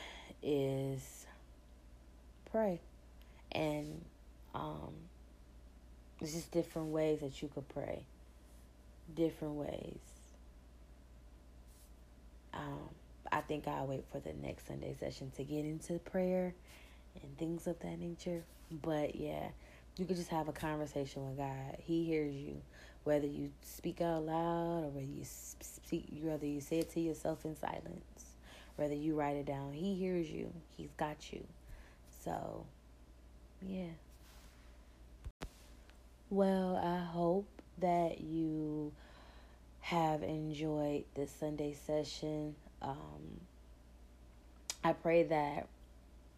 is 0.43 1.27
pray. 2.51 2.81
And 3.53 4.05
um 4.55 4.93
there's 6.19 6.35
just 6.35 6.51
different 6.53 6.89
ways 6.89 7.21
that 7.21 7.43
you 7.43 7.49
could 7.49 7.69
pray. 7.69 8.05
Different 9.15 9.55
ways. 9.55 9.99
Um 12.55 12.89
i 13.31 13.41
think 13.41 13.67
i'll 13.67 13.87
wait 13.87 14.05
for 14.13 14.19
the 14.19 14.33
next 14.43 14.67
sunday 14.67 14.95
session 14.99 15.31
to 15.35 15.43
get 15.43 15.65
into 15.65 15.95
prayer 16.01 16.53
and 17.23 17.39
things 17.39 17.67
of 17.67 17.79
that 17.81 17.99
nature. 17.99 18.43
But 18.71 19.17
yeah 19.17 19.49
you 19.97 20.07
could 20.07 20.17
just 20.17 20.31
have 20.31 20.49
a 20.49 20.53
conversation 20.53 21.27
with 21.29 21.37
god 21.37 21.77
he 21.79 22.05
hears 22.05 22.35
you 22.35 22.63
whether 23.05 23.27
you 23.27 23.51
speak 23.63 24.01
out 24.01 24.25
loud 24.25 24.85
or 24.85 24.89
whether 24.89 25.07
you 25.07 25.25
speak, 25.25 26.07
whether 26.23 26.47
you 26.47 26.61
say 26.61 26.79
it 26.79 26.91
to 26.93 27.01
yourself 27.01 27.45
in 27.45 27.57
silence, 27.57 28.37
whether 28.77 28.95
you 28.95 29.15
write 29.15 29.37
it 29.37 29.47
down, 29.47 29.73
He 29.73 29.95
hears 29.95 30.31
you. 30.31 30.53
He's 30.77 30.93
got 30.97 31.33
you. 31.33 31.45
So, 32.25 32.65
yeah. 33.61 33.95
Well, 36.31 36.77
I 36.77 37.05
hope 37.05 37.49
that 37.79 38.21
you 38.21 38.93
have 39.81 40.23
enjoyed 40.23 41.05
this 41.15 41.31
Sunday 41.33 41.75
session. 41.75 42.55
Um, 42.81 43.41
I 44.85 44.93
pray 44.93 45.25
that 45.25 45.67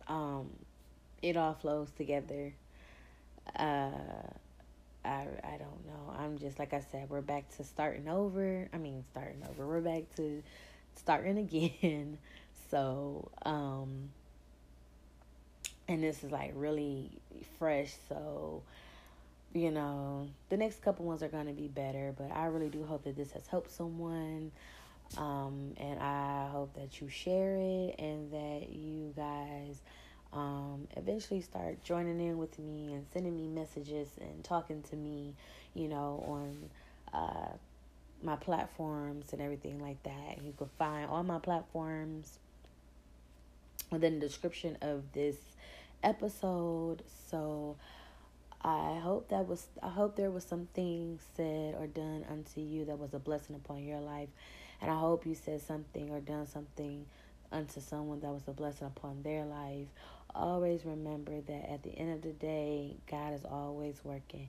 um, 0.08 0.50
it 1.22 1.36
all 1.36 1.54
flows 1.54 1.90
together. 1.96 2.54
Uh, 3.58 3.90
I 5.04 5.26
I 5.44 5.56
don't 5.58 5.86
know. 5.86 6.14
I'm 6.18 6.38
just 6.38 6.58
like 6.58 6.72
I 6.72 6.80
said, 6.80 7.10
we're 7.10 7.20
back 7.20 7.54
to 7.56 7.64
starting 7.64 8.08
over. 8.08 8.68
I 8.72 8.78
mean, 8.78 9.04
starting 9.10 9.42
over. 9.48 9.66
We're 9.66 9.80
back 9.80 10.04
to 10.16 10.42
starting 10.96 11.38
again. 11.38 12.18
So, 12.70 13.30
um 13.44 14.10
and 15.88 16.02
this 16.02 16.24
is 16.24 16.30
like 16.32 16.52
really 16.54 17.10
fresh, 17.58 17.94
so 18.08 18.62
you 19.52 19.70
know, 19.70 20.28
the 20.48 20.56
next 20.56 20.82
couple 20.82 21.04
ones 21.04 21.22
are 21.22 21.28
going 21.28 21.46
to 21.46 21.52
be 21.52 21.68
better, 21.68 22.12
but 22.18 22.32
I 22.32 22.46
really 22.46 22.68
do 22.70 22.84
hope 22.84 23.04
that 23.04 23.16
this 23.16 23.30
has 23.32 23.46
helped 23.46 23.70
someone. 23.70 24.50
Um 25.16 25.74
and 25.76 26.00
I 26.00 26.48
hope 26.50 26.74
that 26.74 27.00
you 27.00 27.08
share 27.08 27.56
it 27.56 27.96
and 27.98 28.32
that 28.32 28.70
you 28.70 29.12
guys 29.16 29.80
um, 30.34 30.88
eventually 30.96 31.40
start 31.40 31.82
joining 31.84 32.20
in 32.20 32.38
with 32.38 32.58
me 32.58 32.92
and 32.92 33.06
sending 33.12 33.36
me 33.36 33.46
messages 33.46 34.08
and 34.20 34.42
talking 34.42 34.82
to 34.90 34.96
me, 34.96 35.34
you 35.74 35.88
know, 35.88 36.24
on 36.26 36.70
uh, 37.12 37.52
my 38.22 38.36
platforms 38.36 39.32
and 39.32 39.40
everything 39.40 39.80
like 39.80 40.02
that. 40.02 40.42
You 40.42 40.52
can 40.56 40.68
find 40.78 41.08
all 41.08 41.22
my 41.22 41.38
platforms 41.38 42.38
within 43.90 44.18
the 44.18 44.26
description 44.26 44.76
of 44.82 45.12
this 45.12 45.36
episode. 46.02 47.02
So 47.30 47.76
I 48.62 48.98
hope 48.98 49.28
that 49.28 49.46
was 49.46 49.66
I 49.82 49.90
hope 49.90 50.16
there 50.16 50.30
was 50.30 50.44
something 50.44 51.20
said 51.36 51.76
or 51.78 51.86
done 51.86 52.24
unto 52.28 52.60
you 52.60 52.86
that 52.86 52.98
was 52.98 53.14
a 53.14 53.18
blessing 53.18 53.54
upon 53.54 53.84
your 53.84 54.00
life. 54.00 54.30
And 54.80 54.90
I 54.90 54.98
hope 54.98 55.26
you 55.26 55.34
said 55.36 55.62
something 55.62 56.10
or 56.10 56.20
done 56.20 56.46
something 56.46 57.06
unto 57.52 57.80
someone 57.80 58.20
that 58.20 58.30
was 58.30 58.42
a 58.48 58.52
blessing 58.52 58.88
upon 58.88 59.22
their 59.22 59.44
life 59.44 59.86
always 60.34 60.84
remember 60.84 61.40
that 61.40 61.70
at 61.70 61.82
the 61.82 61.90
end 61.90 62.12
of 62.14 62.22
the 62.22 62.32
day, 62.32 62.96
God 63.10 63.34
is 63.34 63.44
always 63.44 64.00
working. 64.04 64.48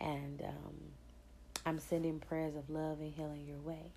And 0.00 0.42
um, 0.42 0.74
I'm 1.66 1.78
sending 1.78 2.20
prayers 2.20 2.56
of 2.56 2.68
love 2.68 3.00
and 3.00 3.12
healing 3.12 3.46
your 3.46 3.58
way. 3.58 3.92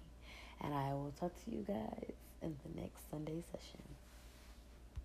And 0.61 0.73
I 0.73 0.93
will 0.93 1.13
talk 1.19 1.31
to 1.45 1.51
you 1.51 1.65
guys 1.67 2.13
in 2.41 2.55
the 2.63 2.81
next 2.81 3.09
Sunday 3.09 3.43
session. 3.51 3.96